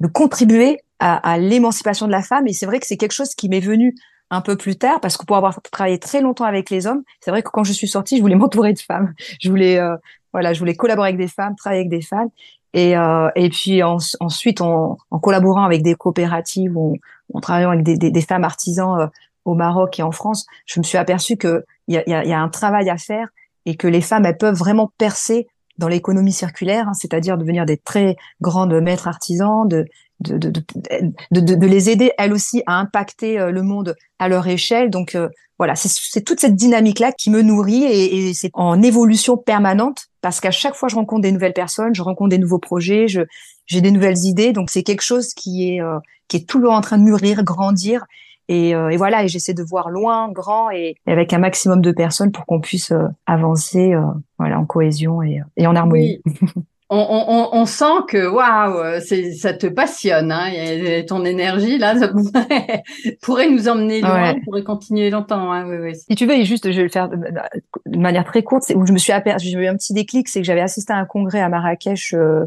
[0.00, 2.46] de, contribuer à, à l'émancipation de la femme.
[2.48, 3.94] Et c'est vrai que c'est quelque chose qui m'est venu
[4.30, 7.30] un peu plus tard, parce que pour avoir travaillé très longtemps avec les hommes, c'est
[7.30, 9.14] vrai que quand je suis sortie, je voulais m'entourer de femmes.
[9.40, 9.96] Je voulais, euh,
[10.32, 12.30] voilà, je voulais collaborer avec des femmes, travailler avec des femmes.
[12.74, 16.98] Et, euh, et puis ensuite, en, collaborant avec des coopératives ou
[17.32, 19.06] en travaillant avec des, femmes artisans euh,
[19.44, 22.32] au Maroc et en France, je me suis aperçue qu'il y a, y, a, y
[22.32, 23.28] a un travail à faire
[23.64, 25.46] et que les femmes, elles peuvent vraiment percer
[25.78, 29.86] dans l'économie circulaire, hein, c'est-à-dire devenir des très grandes maîtres artisans, de,
[30.20, 34.46] de, de, de, de, les aider elles aussi à impacter euh, le monde à leur
[34.46, 34.90] échelle.
[34.90, 39.36] Donc euh, voilà, c'est toute cette dynamique-là qui me nourrit et, et c'est en évolution
[39.36, 43.08] permanente parce qu'à chaque fois je rencontre des nouvelles personnes, je rencontre des nouveaux projets,
[43.08, 43.22] je
[43.66, 44.52] j'ai des nouvelles idées.
[44.52, 45.98] Donc c'est quelque chose qui est euh,
[46.28, 48.04] qui est toujours en train de mûrir, grandir.
[48.48, 52.30] Et, et voilà, et j'essaie de voir loin, grand et, avec un maximum de personnes
[52.30, 52.92] pour qu'on puisse
[53.26, 53.92] avancer,
[54.38, 56.20] voilà, en cohésion et, et en harmonie.
[56.88, 62.08] On, on, on, sent que waouh, ça te passionne, hein, et ton énergie là, ça
[63.22, 65.52] pourrait, nous emmener loin, pourrait continuer longtemps.
[65.52, 65.96] Hein, oui, oui.
[65.96, 68.98] Si tu veux, juste, je vais le faire de manière très courte, où je me
[68.98, 71.48] suis aperçue, j'ai eu un petit déclic, c'est que j'avais assisté à un congrès à
[71.48, 72.44] Marrakech euh,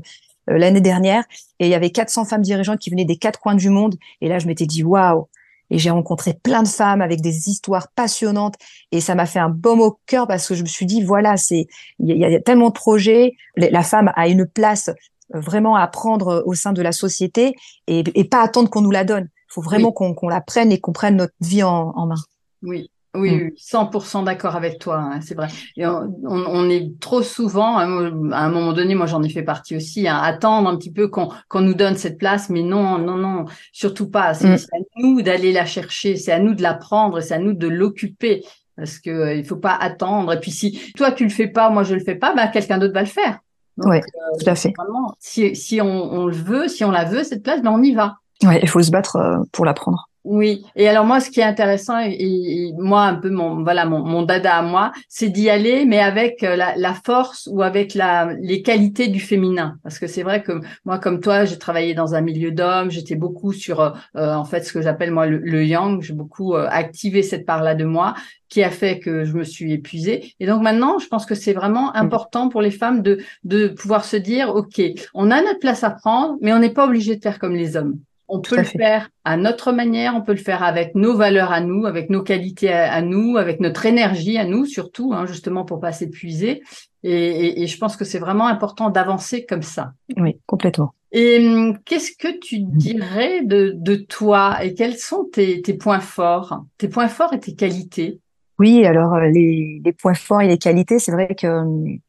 [0.49, 1.25] euh, l'année dernière,
[1.60, 4.30] et il y avait 400 femmes dirigeantes qui venaient des quatre coins du monde, et
[4.30, 5.28] là je m'étais dit waouh,
[5.70, 8.56] et j'ai rencontré plein de femmes avec des histoires passionnantes
[8.92, 11.38] et ça m'a fait un baume au cœur parce que je me suis dit voilà
[11.38, 11.68] c'est
[12.00, 13.34] il y, a tellement de projets.
[13.56, 17.56] La femme a une place euh, vraiment à prendre au sein de la société
[17.88, 19.30] et, et pas attendre qu'on nous la donne.
[19.50, 22.22] Il faut vraiment qu'on la prenne et qu'on prenne notre vie en, en main.
[22.62, 23.52] Oui oui, mm.
[23.58, 25.48] 100% d'accord avec toi, hein, c'est vrai.
[25.76, 29.41] Et on, on, est trop souvent, hein, à un moment donné, moi j'en ai fait
[29.41, 33.00] partie aussi, hein, attendre un petit peu qu'on qu'on nous donne cette place, mais non,
[33.00, 34.36] non, non, surtout pas.
[34.36, 34.54] C'est mm.
[34.74, 37.67] à nous d'aller la chercher, c'est à nous de la prendre, c'est à nous de
[37.67, 38.43] l'occuper,
[38.76, 40.34] parce que euh, il faut pas attendre.
[40.34, 42.78] Et puis si toi tu le fais pas, moi je le fais pas, bah quelqu'un
[42.78, 43.39] d'autre va le faire.
[43.78, 44.74] Oui, euh, tout à fait.
[45.19, 47.93] si si on, on, le veut, si on la veut cette place, ben on y
[47.93, 48.17] va.
[48.43, 50.09] Ouais, il faut se battre euh, pour la prendre.
[50.30, 54.06] Oui, et alors moi, ce qui est intéressant, et, moi un peu mon voilà mon,
[54.06, 57.96] mon dada à moi, c'est d'y aller, mais avec euh, la, la, force ou avec
[57.96, 61.96] la les qualités du féminin, parce que c'est vrai que moi, comme toi, j'ai travaillé
[61.96, 65.26] dans un milieu d'hommes, j'étais beaucoup sur euh, euh, en fait ce que j'appelle moi
[65.26, 68.13] le, yang, j'ai beaucoup activé cette part-là de moi,
[68.50, 70.36] qui a fait que je me suis épuisée.
[70.39, 71.96] Et donc maintenant, je pense que c'est vraiment mmh.
[71.96, 74.80] important pour les femmes de de pouvoir se dire, ok,
[75.15, 77.76] on a notre place à prendre, mais on n'est pas obligé de faire comme les
[77.76, 77.98] hommes.
[78.30, 81.62] On peut le faire à notre manière, on peut le faire avec nos valeurs à
[81.62, 85.80] nous, avec nos qualités à, nous, avec notre énergie à nous surtout, hein, justement pour
[85.80, 86.62] pas s'épuiser.
[87.04, 89.94] Et, je pense que c'est vraiment important d'avancer comme ça.
[90.18, 90.94] Oui, complètement.
[91.12, 96.88] Et hum, qu'est-ce que tu dirais de, toi et quels sont tes, points forts, tes
[96.88, 98.20] points forts et tes qualités?
[98.60, 102.00] Oui, alors euh, les, points forts et les qualités, c'est vrai que hum,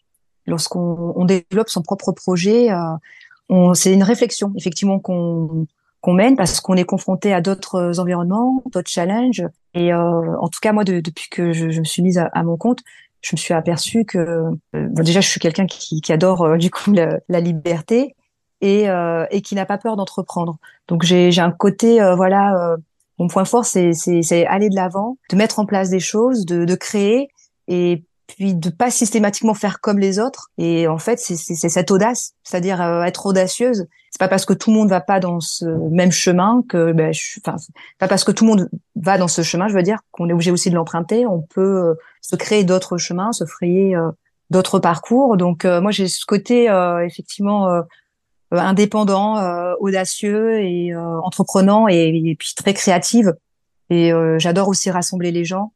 [0.46, 5.66] lorsqu'on développe son propre projet, euh, c'est une réflexion effectivement qu'on
[6.00, 9.44] qu'on mène parce qu'on est confronté à d'autres environnements, d'autres challenges.
[9.74, 12.80] Et euh, en tout cas, moi, depuis que je, me suis mise à, mon compte,
[13.20, 16.70] je me suis aperçue que euh, déjà, je suis quelqu'un qui, qui, adore euh, du
[16.70, 18.14] coup la, liberté
[18.62, 20.58] et, euh, et qui n'a pas peur d'entreprendre.
[20.88, 22.76] Donc j'ai un côté, euh, voilà,
[23.18, 26.74] mon point fort, c'est aller de l'avant, de mettre en place des choses, de, de
[26.74, 27.28] créer
[27.68, 28.04] et
[28.36, 30.50] puis de pas systématiquement faire comme les autres.
[30.58, 33.86] Et en fait, c'est cette audace, c'est-à-dire être audacieuse.
[34.10, 37.12] C'est pas parce que tout le monde va pas dans ce même chemin que, ben,
[37.44, 37.56] enfin,
[37.98, 40.32] pas parce que tout le monde va dans ce chemin, je veux dire qu'on est
[40.32, 41.26] obligé aussi de l'emprunter.
[41.26, 43.96] On peut se créer d'autres chemins, se frayer
[44.50, 45.36] d'autres parcours.
[45.36, 47.82] Donc euh, moi j'ai ce côté euh, effectivement euh,
[48.50, 49.36] indépendant,
[49.78, 53.32] audacieux et entreprenant et, puis très créative.
[53.90, 55.72] Et j'adore aussi rassembler les gens,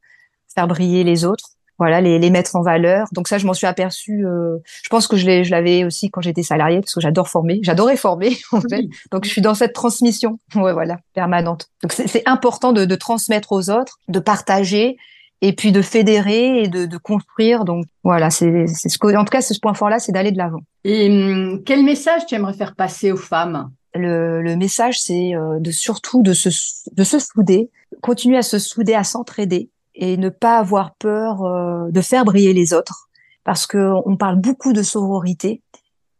[0.53, 3.07] faire briller les autres voilà les, les mettre en valeur.
[3.13, 6.21] Donc ça je m'en suis aperçue je pense que je l'ai je l'avais aussi quand
[6.21, 8.85] j'étais salariée parce que j'adore former j'adorais former en fait.
[9.11, 11.69] Donc je suis dans cette transmission ouais voilà permanente.
[11.83, 14.97] Donc c'est important de, de transmettre aux autres de partager
[15.45, 17.67] et puis de fédérer et de, de construire.
[17.67, 20.61] Donc voilà, c'est ce que, en tout cas, ce point fort-là, c'est d'aller de l'avant.
[20.85, 23.71] Et hum, quel message tu aimerais faire passer aux femmes?
[23.95, 26.49] Le, le, message, c'est euh, de surtout de se,
[26.93, 31.91] de se souder, continuer à se souder, à s'entraider et ne pas avoir peur euh,
[31.91, 33.09] de faire briller les autres,
[33.45, 35.63] parce que on parle beaucoup de sororité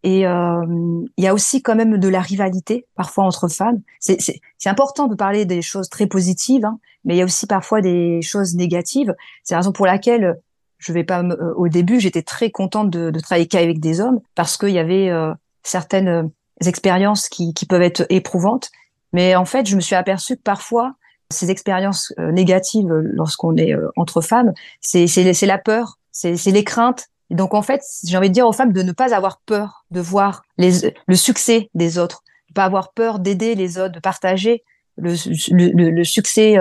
[0.05, 0.67] et euh,
[1.17, 3.81] il y a aussi quand même de la rivalité parfois entre femmes.
[4.01, 7.81] C'est important de parler des choses très positives, hein, mais il y a aussi parfois
[7.81, 9.15] des choses négatives.
[9.43, 10.39] C'est la raison pour laquelle
[10.77, 14.21] je vais pas euh, au début, j'étais très contente de, de travailler qu'avec des hommes
[14.35, 15.33] parce qu'il y avait euh,
[15.63, 16.23] certaines euh,
[16.67, 18.71] expériences qui, qui peuvent être éprouvantes.
[19.15, 20.97] Mais en fait, je me suis aperçue que parfois
[21.31, 25.07] ces expériences négatives lorsqu'on est entre femmes, c'est
[25.43, 28.73] la peur, c'est les craintes, et donc en fait, j'ai envie de dire aux femmes
[28.73, 32.93] de ne pas avoir peur de voir les, le succès des autres, de pas avoir
[32.93, 34.63] peur d'aider les autres, de partager
[34.97, 35.15] le,
[35.51, 36.57] le, le succès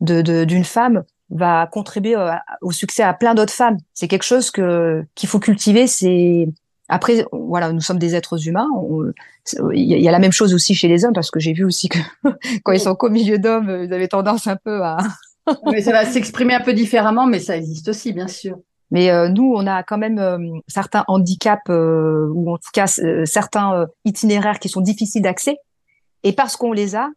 [0.00, 3.76] de d'une femme va contribuer euh, au succès à plein d'autres femmes.
[3.94, 5.86] C'est quelque chose que qu'il faut cultiver.
[5.86, 6.48] C'est
[6.88, 8.68] après, voilà, nous sommes des êtres humains.
[9.72, 11.88] Il y a la même chose aussi chez les hommes parce que j'ai vu aussi
[11.88, 11.98] que
[12.64, 14.98] quand ils sont qu'au milieu d'hommes, ils avaient tendance un peu à.
[15.66, 18.56] mais ça va s'exprimer un peu différemment, mais ça existe aussi, bien sûr.
[18.90, 23.86] Mais euh, nous, on a quand même euh, certains handicaps ou en tout cas certains
[24.04, 25.56] itinéraires qui sont difficiles d'accès.
[26.22, 27.10] Et parce qu'on les a,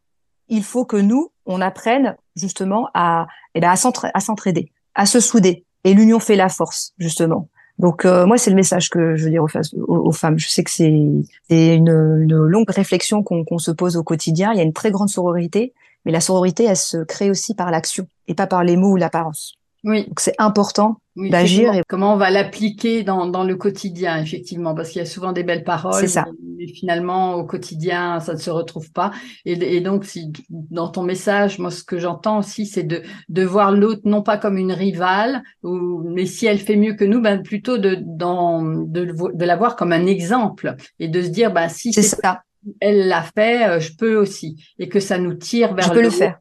[0.50, 5.66] il faut que nous, on apprenne justement à, eh ben, à s'entraider, à se souder.
[5.86, 7.48] Et l'union fait la force, justement.
[7.82, 10.38] Donc euh, moi, c'est le message que je veux dire aux, femmes.
[10.38, 14.52] Je sais que c'est une, une, longue réflexion qu'on se pose au quotidien.
[14.54, 15.74] Il y a une très grande sororité,
[16.06, 18.98] mais la sororité, elle se crée aussi par l'action et pas par les mots ou
[18.98, 19.58] l'apparence.
[19.84, 20.06] Oui.
[20.08, 21.74] Donc c'est important d'agir.
[21.74, 21.82] Et...
[21.88, 25.44] Comment on va l'appliquer dans, dans le quotidien, effectivement, parce qu'il y a souvent des
[25.44, 26.26] belles paroles, ça.
[26.58, 29.12] mais finalement au quotidien ça ne se retrouve pas.
[29.44, 33.44] Et, et donc si dans ton message, moi ce que j'entends aussi, c'est de, de
[33.44, 37.22] voir l'autre non pas comme une rivale, ou mais si elle fait mieux que nous,
[37.22, 41.52] ben plutôt de dans, de, de la voir comme un exemple et de se dire
[41.52, 42.44] ben si c'est ça,
[42.80, 45.96] elle l'a fait, euh, je peux aussi, et que ça nous tire vers je le
[45.96, 46.40] peux le faire.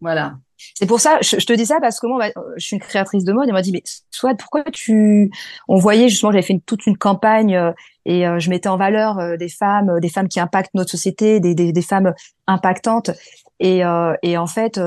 [0.00, 0.36] Voilà.
[0.74, 3.24] C'est pour ça, je, te dis ça parce que moi, bah, je suis une créatrice
[3.24, 5.30] de mode et on m'a dit, mais soit pourquoi tu,
[5.68, 7.72] on voyait justement, j'avais fait toute une campagne euh,
[8.04, 11.40] et euh, je mettais en valeur euh, des femmes, des femmes qui impactent notre société,
[11.40, 12.14] des, des, femmes
[12.46, 13.10] impactantes.
[13.60, 13.82] Et,
[14.22, 14.80] et en fait,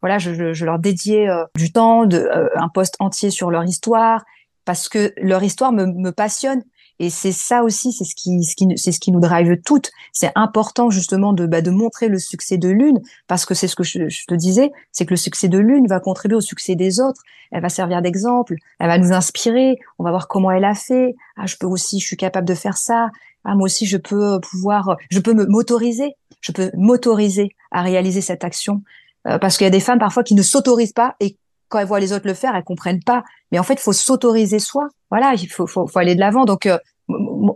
[0.00, 4.24] voilà, je, leur dédiais du temps, un poste entier sur leur histoire
[4.64, 6.62] parce que leur histoire me, me passionne
[7.00, 9.90] et c'est ça aussi, c'est ce qui, ce qui c'est ce qui nous drive toutes.
[10.12, 13.76] C'est important justement de, bah, de montrer le succès de l'une, parce que c'est ce
[13.76, 17.00] que je, te disais, c'est que le succès de l'une va contribuer au succès des
[17.00, 17.22] autres.
[17.50, 19.76] Elle va servir d'exemple, elle va nous inspirer.
[19.98, 21.14] On va voir comment elle a fait.
[21.36, 23.10] Ah, je peux aussi, je suis capable de faire ça.
[23.44, 26.14] Ah, moi aussi, je peux pouvoir, je peux me m'autoriser.
[26.40, 28.82] Je peux m'autoriser à réaliser cette action.
[29.26, 31.38] Euh, parce qu'il y a des femmes parfois qui ne s'autorisent pas et
[31.74, 33.24] quand elles voient les autres le faire, elles comprennent pas.
[33.50, 34.88] Mais en fait, il faut s'autoriser soi.
[35.10, 36.44] Voilà, il faut, faut, faut aller de l'avant.
[36.44, 36.78] Donc euh,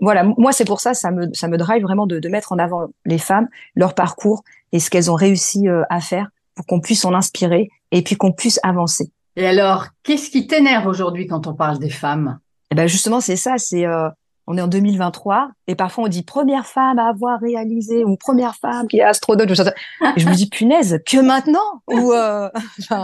[0.00, 2.58] voilà, moi c'est pour ça, ça me, ça me drive vraiment de, de, mettre en
[2.58, 6.80] avant les femmes, leur parcours et ce qu'elles ont réussi euh, à faire pour qu'on
[6.80, 9.12] puisse en inspirer et puis qu'on puisse avancer.
[9.36, 12.40] Et alors, qu'est-ce qui t'énerve aujourd'hui quand on parle des femmes?
[12.72, 13.56] Eh ben justement, c'est ça.
[13.56, 14.08] C'est euh,
[14.48, 18.56] on est en 2023 et parfois on dit première femme à avoir réalisé ou première
[18.56, 19.54] femme qui est astronaute.
[19.54, 21.82] Je me dis punaise que maintenant?
[21.86, 22.12] Ou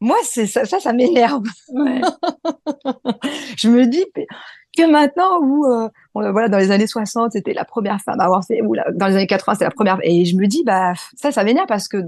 [0.00, 1.42] moi, c'est ça, ça, ça m'énerve.
[1.68, 2.00] Ouais.
[3.56, 4.04] je me dis
[4.76, 8.44] que maintenant, où euh, voilà, dans les années 60, c'était la première femme à avoir
[8.44, 9.98] fait, ou dans les années 80, c'était la première.
[10.02, 11.98] Et je me dis, bah ça, ça m'énerve parce que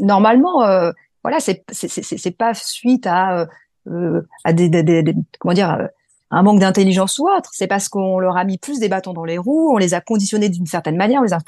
[0.00, 0.90] normalement, euh,
[1.22, 3.46] voilà, c'est c'est pas suite à
[3.86, 5.88] euh, à des, des, des, comment dire
[6.30, 7.50] un manque d'intelligence ou autre.
[7.52, 10.00] C'est parce qu'on leur a mis plus des bâtons dans les roues, on les a
[10.00, 11.38] conditionnés d'une certaine manière, on les a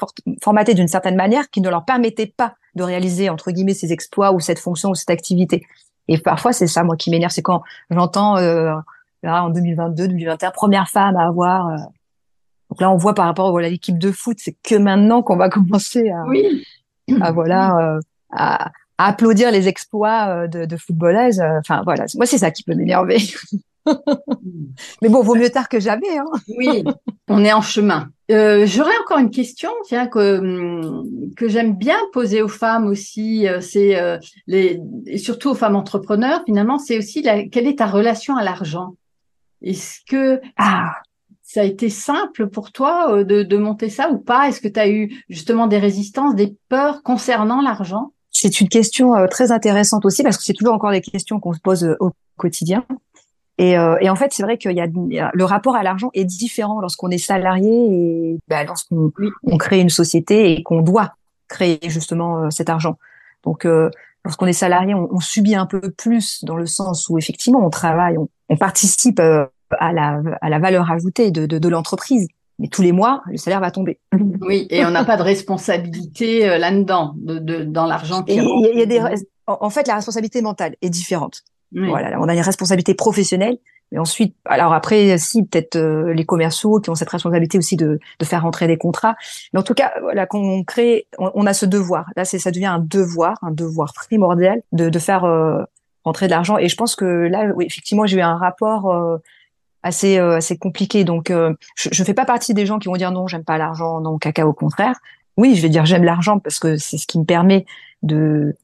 [0.41, 4.31] formatés d'une certaine manière qui ne leur permettait pas de réaliser, entre guillemets, ces exploits
[4.33, 5.65] ou cette fonction ou cette activité.
[6.07, 8.73] Et parfois, c'est ça, moi, qui m'énerve, c'est quand j'entends, euh,
[9.23, 11.77] là, en 2022, 2021, première femme à avoir, euh,
[12.69, 15.49] Donc là, on voit par rapport à l'équipe de foot, c'est que maintenant qu'on va
[15.49, 16.63] commencer à, oui.
[17.19, 17.99] à voilà,
[18.31, 21.41] à, applaudir les exploits de, de footballeuses.
[21.59, 23.19] Enfin voilà, moi c'est ça qui peut m'énerver.
[25.01, 26.17] Mais bon, vaut mieux tard que jamais.
[26.17, 26.25] Hein.
[26.57, 26.83] oui,
[27.27, 28.09] on est en chemin.
[28.29, 30.91] Euh, J'aurais encore une question, tiens, que
[31.35, 33.47] que j'aime bien poser aux femmes aussi.
[33.47, 36.41] Euh, c'est euh, les et surtout aux femmes entrepreneurs.
[36.45, 38.95] Finalement, c'est aussi la, quelle est ta relation à l'argent?
[39.61, 40.93] Est-ce que ah.
[41.41, 44.49] ça a été simple pour toi euh, de, de monter ça ou pas?
[44.49, 48.11] Est-ce que tu as eu justement des résistances, des peurs concernant l'argent?
[48.29, 51.59] C'est une question très intéressante aussi parce que c'est toujours encore des questions qu'on se
[51.59, 52.85] pose au quotidien.
[53.57, 54.81] Et, euh, et en fait, c'est vrai qu'il y,
[55.19, 59.11] a le rapport à l'argent est différent lorsqu'on est salarié et bah, lorsqu'on
[59.43, 61.15] on crée une société et qu'on doit
[61.47, 62.97] créer justement euh, cet argent.
[63.43, 63.89] Donc, euh,
[64.23, 67.71] lorsqu'on est salarié, on, on, subit un peu plus dans le sens où effectivement on
[67.71, 72.27] travaille, on, on participe à la, à la valeur ajoutée de, de, de l'entreprise.
[72.59, 73.99] Mais tous les mois, le salaire va tomber.
[74.41, 78.35] Oui, et on n'a pas de responsabilité là-dedans, de, de, dans l'argent qui.
[78.35, 78.99] Il y, a des,
[79.45, 81.43] en fait, la responsabilité mentale est différente.
[81.73, 83.57] Voilà, on a une responsabilité professionnelle.
[83.91, 87.99] Mais ensuite, alors après, si peut-être euh, les commerciaux qui ont cette responsabilité aussi de,
[88.19, 89.15] de faire rentrer des contrats.
[89.53, 92.05] Mais en tout cas, voilà, quand on crée, on, a ce devoir.
[92.17, 95.63] Là, c'est ça devient un devoir, un devoir primordial de, de faire euh,
[96.03, 96.57] rentrer de l'argent.
[96.57, 99.17] Et je pense que là, oui, effectivement, j'ai eu un rapport euh,
[99.83, 101.05] assez assez compliqué.
[101.05, 104.01] Donc, je, je fais pas partie des gens qui vont dire non, j'aime pas l'argent,
[104.01, 104.97] non, caca, au contraire.
[105.37, 107.65] Oui, je vais dire j'aime l'argent parce que c'est ce qui me permet
[108.03, 108.55] de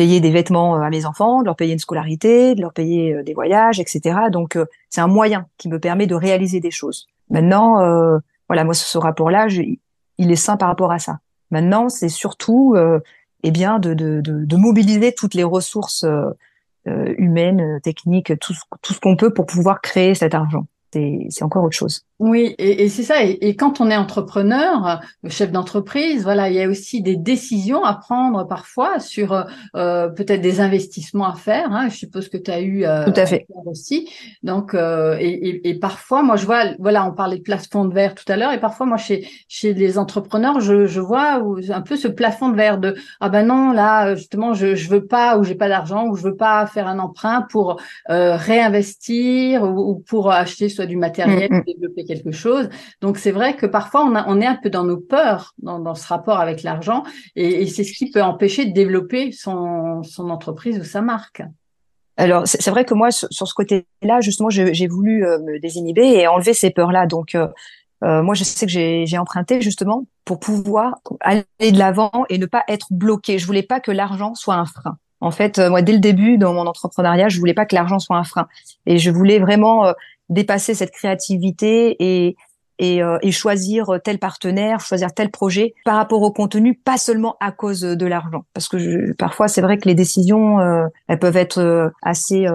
[0.00, 3.12] payer des vêtements euh, à mes enfants, de leur payer une scolarité, de leur payer
[3.12, 4.18] euh, des voyages, etc.
[4.32, 7.06] Donc euh, c'est un moyen qui me permet de réaliser des choses.
[7.28, 7.74] Maintenant,
[8.48, 9.46] voilà, moi ce rapport-là,
[10.18, 11.20] il est sain par rapport à ça.
[11.52, 12.74] Maintenant, c'est surtout,
[13.44, 16.04] eh bien, de, de, de, de, mobiliser toutes les ressources
[16.86, 21.76] humaines, techniques, tout, tout ce qu'on peut pour pouvoir créer cet argent c'est encore autre
[21.76, 22.04] chose.
[22.20, 23.24] Oui, et, et c'est ça.
[23.24, 27.94] Et, quand on est entrepreneur, chef d'entreprise, voilà, il y a aussi des décisions à
[27.94, 31.72] prendre parfois sur euh, peut-être des investissements à faire.
[31.72, 34.06] Hein, je suppose que tu as eu euh, tout à fait aussi.
[34.42, 38.14] Donc, euh, et, et, parfois, moi, je vois, voilà, on parlait de plafond de verre
[38.14, 41.96] tout à l'heure, et parfois, moi, chez chez les entrepreneurs, je, je vois un peu
[41.96, 45.44] ce plafond de verre de ah ben non, là, justement, je je veux pas ou
[45.44, 47.80] j'ai pas d'argent ou je veux pas faire un emprunt pour
[48.10, 51.64] euh, réinvestir ou, ou pour acheter du matériel, mm, mm.
[51.66, 52.68] développer chose.
[53.00, 56.40] Donc c'est vrai que parfois on, est un peu dans nos peurs dans, ce rapport
[56.40, 57.02] avec l'argent
[57.36, 61.42] et, c'est ce qui peut empêcher de développer son, son entreprise ou sa marque.
[62.16, 66.26] Alors c'est vrai que moi sur, ce côté-là justement j'ai voulu euh, me désinhiber et
[66.26, 67.06] enlever ces peurs-là.
[67.06, 67.48] Donc euh,
[68.04, 72.46] euh, moi je sais que j'ai emprunté justement pour pouvoir aller de l'avant et ne
[72.46, 73.38] pas être bloqué.
[73.38, 74.98] Je voulais pas que l'argent soit un frein.
[75.22, 78.16] En fait, moi, dès le début, dans mon entrepreneuriat, je voulais pas que l'argent soit
[78.16, 78.48] un frein.
[78.86, 79.92] Et je voulais vraiment
[80.30, 82.36] dépasser cette créativité et,
[82.78, 87.36] et, euh, et, choisir tel partenaire, choisir tel projet par rapport au contenu, pas seulement
[87.40, 88.44] à cause de l'argent.
[88.54, 92.46] Parce que je, parfois, c'est vrai que les décisions, euh, elles peuvent être euh, assez...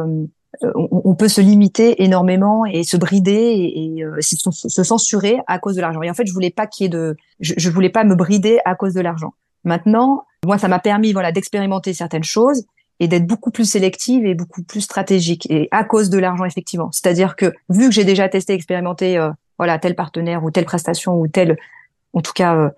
[0.74, 5.82] On, peut se limiter énormément et se brider et, et se censurer à cause de
[5.82, 6.02] l'argent.
[6.02, 8.16] Et en fait, je voulais pas qu'il y ait de, je, je voulais pas me
[8.16, 9.34] brider à cause de l'argent.
[9.66, 12.64] Maintenant, moi, ça m'a permis, voilà, d'expérimenter certaines choses
[13.00, 16.90] et d'être beaucoup plus sélective et beaucoup plus stratégique et à cause de l'argent effectivement.
[16.92, 21.20] C'est-à-dire que vu que j'ai déjà testé, expérimenté euh, voilà tel partenaire ou telle prestation
[21.20, 21.58] ou telle
[22.14, 22.70] en tout cas euh,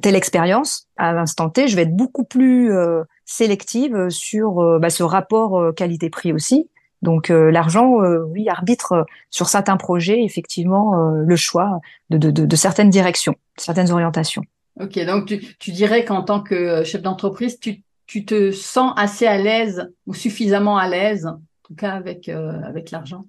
[0.00, 5.02] telle expérience à l'instant T, je vais être beaucoup plus euh, sélective sur bah, ce
[5.02, 6.68] rapport qualité-prix aussi.
[7.02, 7.96] Donc l'argent,
[8.28, 11.80] oui, arbitre sur certains projets effectivement le choix
[12.10, 14.42] de, de, de, de certaines directions, certaines orientations.
[14.80, 19.26] Ok, donc tu, tu dirais qu'en tant que chef d'entreprise, tu tu te sens assez
[19.26, 23.24] à l'aise ou suffisamment à l'aise, en tout cas avec, euh, avec l'argent?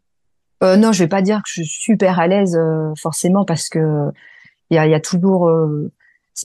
[0.63, 3.69] Euh, Non, je vais pas dire que je suis super à l'aise euh, forcément parce
[3.69, 3.79] que
[4.69, 5.51] il y a, y a, toujours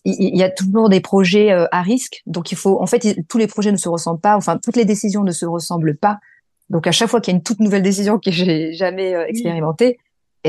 [0.04, 2.22] il y a toujours des projets à risque.
[2.26, 4.36] Donc il faut, en fait, tous les projets ne se ressemblent pas.
[4.36, 6.18] Enfin, toutes les décisions ne se ressemblent pas.
[6.68, 9.98] Donc à chaque fois qu'il y a une toute nouvelle décision que j'ai jamais expérimentée,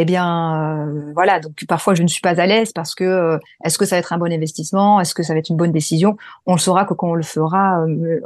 [0.01, 3.37] eh bien euh, voilà donc parfois je ne suis pas à l'aise parce que euh,
[3.63, 4.99] est-ce que ça va être un bon investissement?
[4.99, 6.17] Est-ce que ça va être une bonne décision?
[6.45, 8.21] On le saura que quand on le fera euh,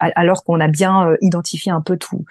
[0.00, 2.24] alors qu'on a bien identifié un peu tous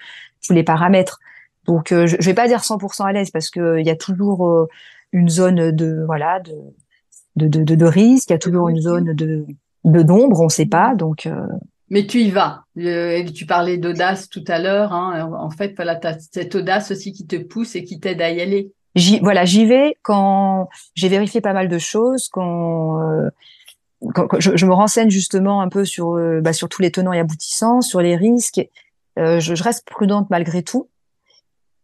[0.46, 1.20] tous les paramètres
[1.66, 4.68] donc je, je vais pas dire 100% à l'aise parce que il y a toujours
[5.12, 6.52] une zone de voilà de
[7.36, 9.46] de, de, de risque il y a toujours une zone de
[9.84, 11.28] d'ombre on sait pas donc
[11.92, 12.64] mais tu y vas.
[12.74, 14.94] tu parlais d'audace tout à l'heure.
[14.94, 15.30] Hein.
[15.38, 18.40] En fait, tu as cette audace aussi qui te pousse et qui t'aide à y
[18.40, 18.72] aller.
[18.94, 23.30] J'y, voilà, j'y vais quand j'ai vérifié pas mal de choses, quand, euh,
[24.14, 27.12] quand, je, je, me renseigne justement un peu sur, euh, bah, sur tous les tenants
[27.12, 28.60] et aboutissants, sur les risques.
[29.18, 30.88] Euh, je, je, reste prudente malgré tout.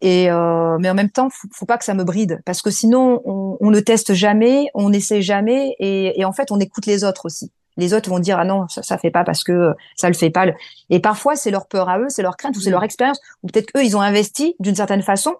[0.00, 2.70] Et euh, mais en même temps, faut, faut pas que ça me bride parce que
[2.70, 6.86] sinon on, on ne teste jamais, on n'essaie jamais et, et, en fait on écoute
[6.86, 7.50] les autres aussi.
[7.76, 10.30] Les autres vont dire ah non ça, ça fait pas parce que ça le fait
[10.30, 10.46] pas.
[10.88, 13.48] Et parfois c'est leur peur à eux, c'est leur crainte ou c'est leur expérience ou
[13.48, 15.34] peut-être qu'eux ils ont investi d'une certaine façon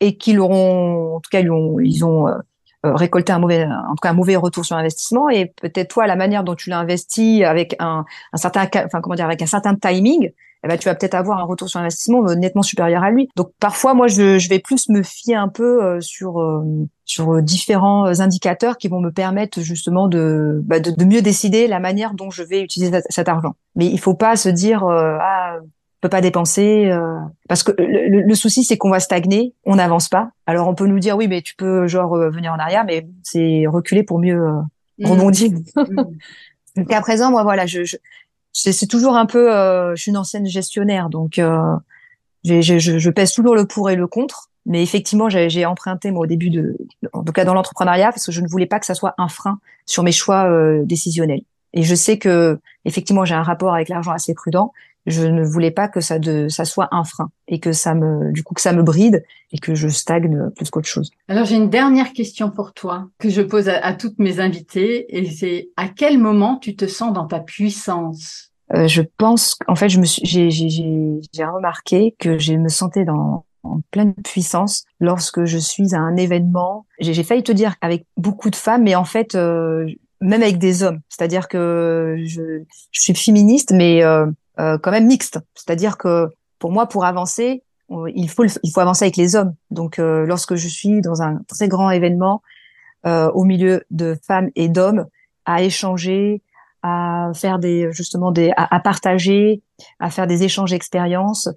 [0.00, 2.34] et qu'ils auront en tout cas ils ont, ils ont euh,
[2.86, 6.06] euh, récolté un mauvais en tout cas un mauvais retour sur investissement et peut-être toi
[6.06, 9.46] la manière dont tu l'as investi avec un, un certain enfin comment dire avec un
[9.46, 10.30] certain timing
[10.64, 13.28] eh ben, tu vas peut-être avoir un retour sur investissement euh, nettement supérieur à lui.
[13.36, 16.64] Donc parfois, moi, je, je vais plus me fier un peu euh, sur euh,
[17.04, 21.80] sur différents indicateurs qui vont me permettre justement de, bah, de, de mieux décider la
[21.80, 23.54] manière dont je vais utiliser cet argent.
[23.76, 26.90] Mais il faut pas se dire ah on peut pas dépenser
[27.48, 30.30] parce que le, le souci c'est qu'on va stagner, on n'avance pas.
[30.46, 33.64] Alors on peut nous dire oui mais tu peux genre venir en arrière, mais c'est
[33.66, 34.38] reculer pour mieux
[34.98, 35.06] mmh.
[35.06, 35.50] rebondir.
[35.76, 35.96] Mmh.
[36.76, 37.96] Donc à présent moi voilà je, je
[38.52, 41.76] c'est toujours un peu, euh, je suis une ancienne gestionnaire, donc euh,
[42.44, 44.50] je, je, pèse toujours le pour et le contre.
[44.66, 46.76] Mais effectivement, j'ai emprunté moi au début de,
[47.14, 49.28] en tout cas dans l'entrepreneuriat, parce que je ne voulais pas que ça soit un
[49.28, 51.40] frein sur mes choix euh, décisionnels.
[51.72, 54.72] Et je sais que effectivement, j'ai un rapport avec l'argent assez prudent.
[55.08, 58.32] Je ne voulais pas que ça, de, ça soit un frein et que ça me,
[58.32, 61.10] du coup, que ça me bride et que je stagne plus qu'autre chose.
[61.28, 65.06] Alors j'ai une dernière question pour toi que je pose à, à toutes mes invitées
[65.16, 68.52] et c'est à quel moment tu te sens dans ta puissance?
[68.74, 73.04] Euh, je pense qu'en fait, je me suis, j'ai, j'ai, remarqué que je me sentais
[73.04, 76.86] dans en pleine puissance lorsque je suis à un événement.
[77.00, 79.86] J'ai, failli te dire avec beaucoup de femmes, mais en fait, euh,
[80.20, 81.00] même avec des hommes.
[81.08, 84.26] C'est-à-dire que je, je suis féministe, mais euh
[84.58, 85.38] quand même mixte.
[85.54, 86.28] C'est-à-dire que
[86.58, 89.54] pour moi, pour avancer, il faut il faut avancer avec les hommes.
[89.70, 92.42] Donc, euh, lorsque je suis dans un très grand événement
[93.04, 95.06] au milieu de femmes et d'hommes,
[95.46, 96.42] à échanger,
[96.82, 99.62] à faire des justement des à, partager,
[99.98, 101.48] à faire des échanges d'expériences.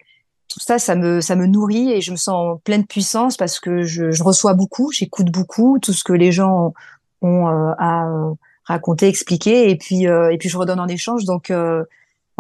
[0.48, 3.60] Tout ça, ça me ça me nourrit et je me sens en pleine puissance parce
[3.60, 6.74] que je, je reçois beaucoup, j'écoute beaucoup tout ce que les gens
[7.22, 8.34] ont euh, à euh,
[8.64, 11.26] raconter, expliquer et puis euh, et puis je redonne en échange.
[11.26, 11.52] Donc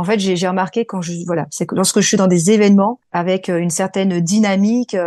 [0.01, 2.99] en fait, j'ai remarqué quand je voilà, c'est que lorsque je suis dans des événements
[3.11, 4.97] avec une certaine dynamique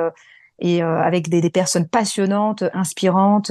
[0.61, 3.51] et avec des, des, personnes passionnantes, inspirantes,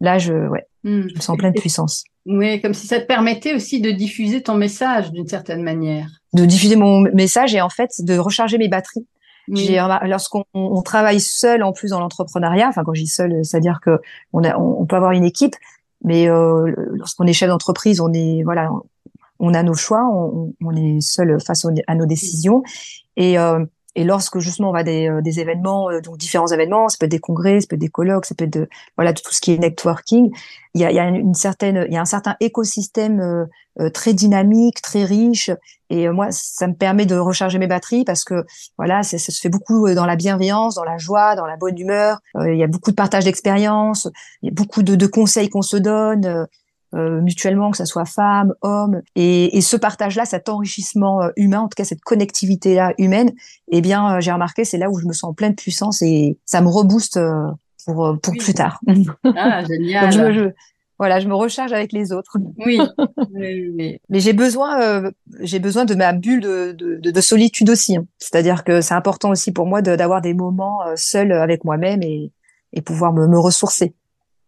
[0.00, 1.08] là je ouais, hmm.
[1.08, 2.04] je me sens en pleine puissance.
[2.26, 6.06] Oui, comme si ça te permettait aussi de diffuser ton message d'une certaine manière.
[6.34, 9.06] De diffuser mon message et en fait de recharger mes batteries.
[9.48, 13.98] Lorsqu'on travaille seul en plus dans l'entrepreneuriat, enfin quand je dis seul, c'est-à-dire que
[14.34, 15.54] on, a, on, peut avoir une équipe,
[16.04, 18.70] mais euh, lorsqu'on est chef d'entreprise, on est voilà,
[19.38, 22.62] on a nos choix, on, on est seul face à nos décisions
[23.16, 23.64] et euh,
[23.98, 27.06] et lorsque justement on va des, euh, des événements, euh, donc différents événements, ça peut
[27.06, 29.40] être des congrès, ça peut être des colloques, ça peut être de, voilà tout ce
[29.40, 30.30] qui est networking.
[30.74, 33.48] Il y a, y a une certaine, il y a un certain écosystème
[33.80, 35.50] euh, très dynamique, très riche.
[35.90, 38.44] Et moi, ça me permet de recharger mes batteries parce que
[38.76, 42.20] voilà, ça se fait beaucoup dans la bienveillance, dans la joie, dans la bonne humeur.
[42.44, 44.06] il y a beaucoup de partage d'expériences,
[44.42, 46.46] il y a beaucoup de, de conseils qu'on se donne.
[46.94, 51.60] Euh, mutuellement, que ça soit femme, homme, et, et ce partage-là, cet enrichissement euh, humain,
[51.60, 53.32] en tout cas cette connectivité-là humaine,
[53.70, 56.38] eh bien, euh, j'ai remarqué, c'est là où je me sens en pleine puissance et
[56.46, 57.20] ça me rebooste
[57.84, 58.80] pour pour plus tard.
[59.36, 60.16] Ah, génial.
[60.16, 60.50] Donc, je,
[60.98, 62.38] voilà, je me recharge avec les autres.
[62.56, 62.80] Oui.
[63.34, 65.10] Mais j'ai besoin,
[65.40, 67.98] j'ai besoin de ma bulle de, de, de solitude aussi.
[67.98, 68.06] Hein.
[68.16, 72.32] C'est-à-dire que c'est important aussi pour moi d'avoir des moments seuls avec moi-même et,
[72.72, 73.94] et pouvoir me, me ressourcer.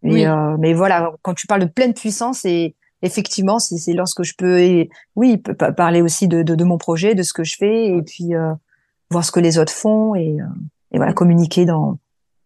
[0.03, 4.35] Mais, euh, mais voilà, quand tu parles de pleine puissance, et effectivement, c'est lorsque je
[4.37, 4.87] peux,
[5.17, 5.39] oui,
[5.77, 8.53] parler aussi de, de, de, mon projet, de ce que je fais, et puis euh,
[9.11, 10.45] voir ce que les autres font, et, euh,
[10.93, 11.99] et voilà, communiquer dans,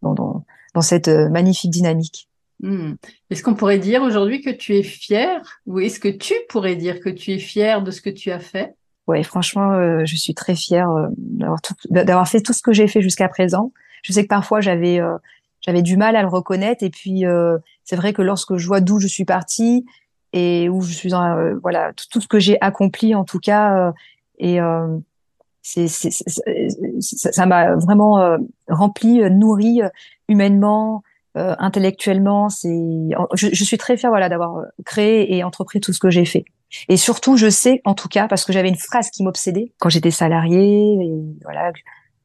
[0.03, 0.45] dans, dans,
[0.75, 2.29] dans cette euh, magnifique dynamique.
[2.61, 2.95] Hmm.
[3.31, 7.01] Est-ce qu'on pourrait dire aujourd'hui que tu es fier, ou est-ce que tu pourrais dire
[7.01, 8.75] que tu es fier de ce que tu as fait?
[9.07, 10.89] Ouais, franchement, je suis très fière
[11.19, 11.59] d'avoir
[11.91, 13.71] d'avoir fait tout ce que j'ai fait jusqu'à présent.
[14.03, 14.99] Je sais que parfois j'avais
[15.65, 16.85] j'avais du mal à le reconnaître.
[16.85, 19.87] Et puis, euh, c'est vrai que lorsque je vois d'où je suis partie
[20.33, 23.93] et où je suis, euh, voilà, tout, ce que j'ai accompli en tout cas, euh,
[24.39, 24.59] et
[25.63, 25.89] c'est,
[27.01, 28.37] ça m'a vraiment
[28.69, 29.81] rempli, nourri
[30.29, 31.03] humainement,
[31.35, 32.51] intellectuellement.
[32.51, 32.77] C'est,
[33.35, 36.45] je, je, suis très fière, voilà, d'avoir créé et entrepris tout ce que j'ai fait.
[36.89, 39.89] Et surtout, je sais, en tout cas, parce que j'avais une phrase qui m'obsédait quand
[39.89, 41.13] j'étais salariée, et
[41.45, 41.73] voilà,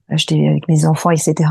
[0.09, 1.45] j'étais avec mes enfants, etc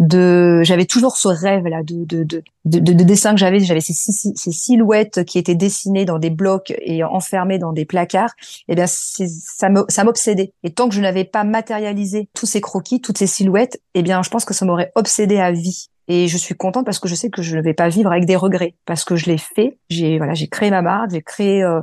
[0.00, 3.60] de j'avais toujours ce rêve là de de de de, de dessin que j'avais.
[3.60, 8.34] J'avais ces, silhouettes qui étaient dessinées dans des blocs et enfermées dans des placards.
[8.68, 9.68] Et bien ça
[10.04, 10.54] m'obsédait.
[10.64, 14.02] Et tant que je n'avais pas matérialisé tous ces croquis toutes ces silhouettes et eh
[14.02, 15.88] bien je pense que ça m'aurait obsédé à vie.
[16.08, 18.24] Et je suis contente parce que je sais que je ne vais pas vivre avec
[18.24, 18.74] des regrets.
[18.86, 19.78] Parce que je l'ai fait.
[19.90, 21.82] J'ai voilà j'ai créé ma marque j'ai créé euh,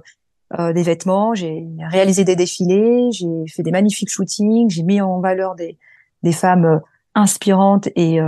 [0.58, 5.20] euh, des vêtements j'ai réalisé des défilés j'ai fait des magnifiques shootings j'ai mis en
[5.20, 5.78] valeur des
[6.24, 6.82] des femmes
[7.18, 8.20] inspirante et,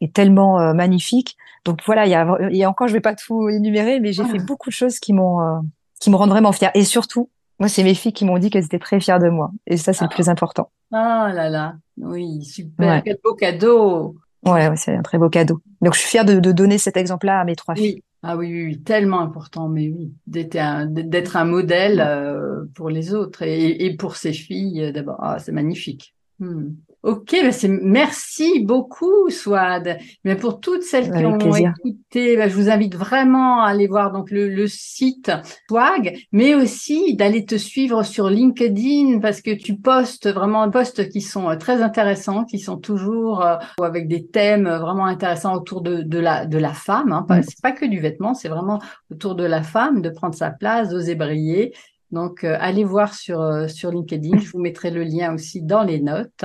[0.00, 1.36] et tellement magnifique.
[1.64, 4.24] Donc voilà, il y a, y a encore, je vais pas tout énumérer, mais j'ai
[4.24, 4.44] fait ah.
[4.44, 5.62] beaucoup de choses qui m'ont,
[6.00, 6.70] qui me rendent vraiment fière.
[6.74, 7.28] Et surtout,
[7.60, 9.52] moi, c'est mes filles qui m'ont dit qu'elles étaient très fières de moi.
[9.66, 10.70] Et ça, c'est le plus important.
[10.90, 14.16] Ah là là, oui, super, quel beau cadeau.
[14.44, 15.60] Ouais, ouais c'est un très beau cadeau.
[15.80, 18.02] Donc, je suis fière de, de donner cet exemple-là à mes trois filles.
[18.24, 22.88] Ah oui, oui, oui, tellement important, mais oui, d'être un, d'être un modèle euh, pour
[22.88, 25.18] les autres et, et pour ses filles euh, d'abord.
[25.20, 26.14] Ah, c'est magnifique.
[26.38, 26.70] Hmm.
[27.02, 29.98] Ok, ben c'est merci beaucoup, Swad.
[30.24, 34.12] Mais pour toutes celles qui ont écouté, ben je vous invite vraiment à aller voir
[34.12, 35.32] donc le, le site
[35.68, 41.08] Swag, mais aussi d'aller te suivre sur LinkedIn parce que tu postes vraiment des posts
[41.08, 45.80] qui sont euh, très intéressants, qui sont toujours euh, avec des thèmes vraiment intéressants autour
[45.80, 47.10] de, de la de la femme.
[47.10, 47.26] Hein.
[47.42, 48.80] C'est pas que du vêtement, c'est vraiment
[49.10, 51.72] autour de la femme, de prendre sa place, d'oser briller.
[52.12, 54.38] Donc, euh, allez voir sur, euh, sur LinkedIn.
[54.38, 56.44] Je vous mettrai le lien aussi dans les notes.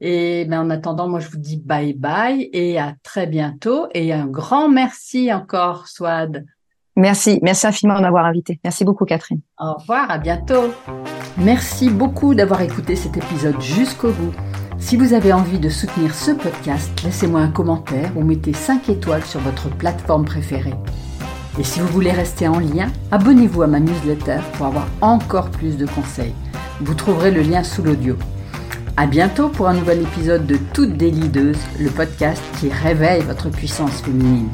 [0.00, 3.86] Et ben, en attendant, moi, je vous dis bye bye et à très bientôt.
[3.94, 6.44] Et un grand merci encore, Swad.
[6.96, 7.38] Merci.
[7.42, 8.60] Merci infiniment de m'avoir invité.
[8.64, 9.40] Merci beaucoup, Catherine.
[9.58, 10.10] Au revoir.
[10.10, 10.72] À bientôt.
[11.36, 14.32] Merci beaucoup d'avoir écouté cet épisode jusqu'au bout.
[14.78, 19.24] Si vous avez envie de soutenir ce podcast, laissez-moi un commentaire ou mettez 5 étoiles
[19.24, 20.74] sur votre plateforme préférée.
[21.58, 25.76] Et si vous voulez rester en lien, abonnez-vous à ma newsletter pour avoir encore plus
[25.76, 26.34] de conseils.
[26.80, 28.16] Vous trouverez le lien sous l'audio.
[28.96, 34.02] À bientôt pour un nouvel épisode de Toutes des le podcast qui réveille votre puissance
[34.02, 34.48] féminine.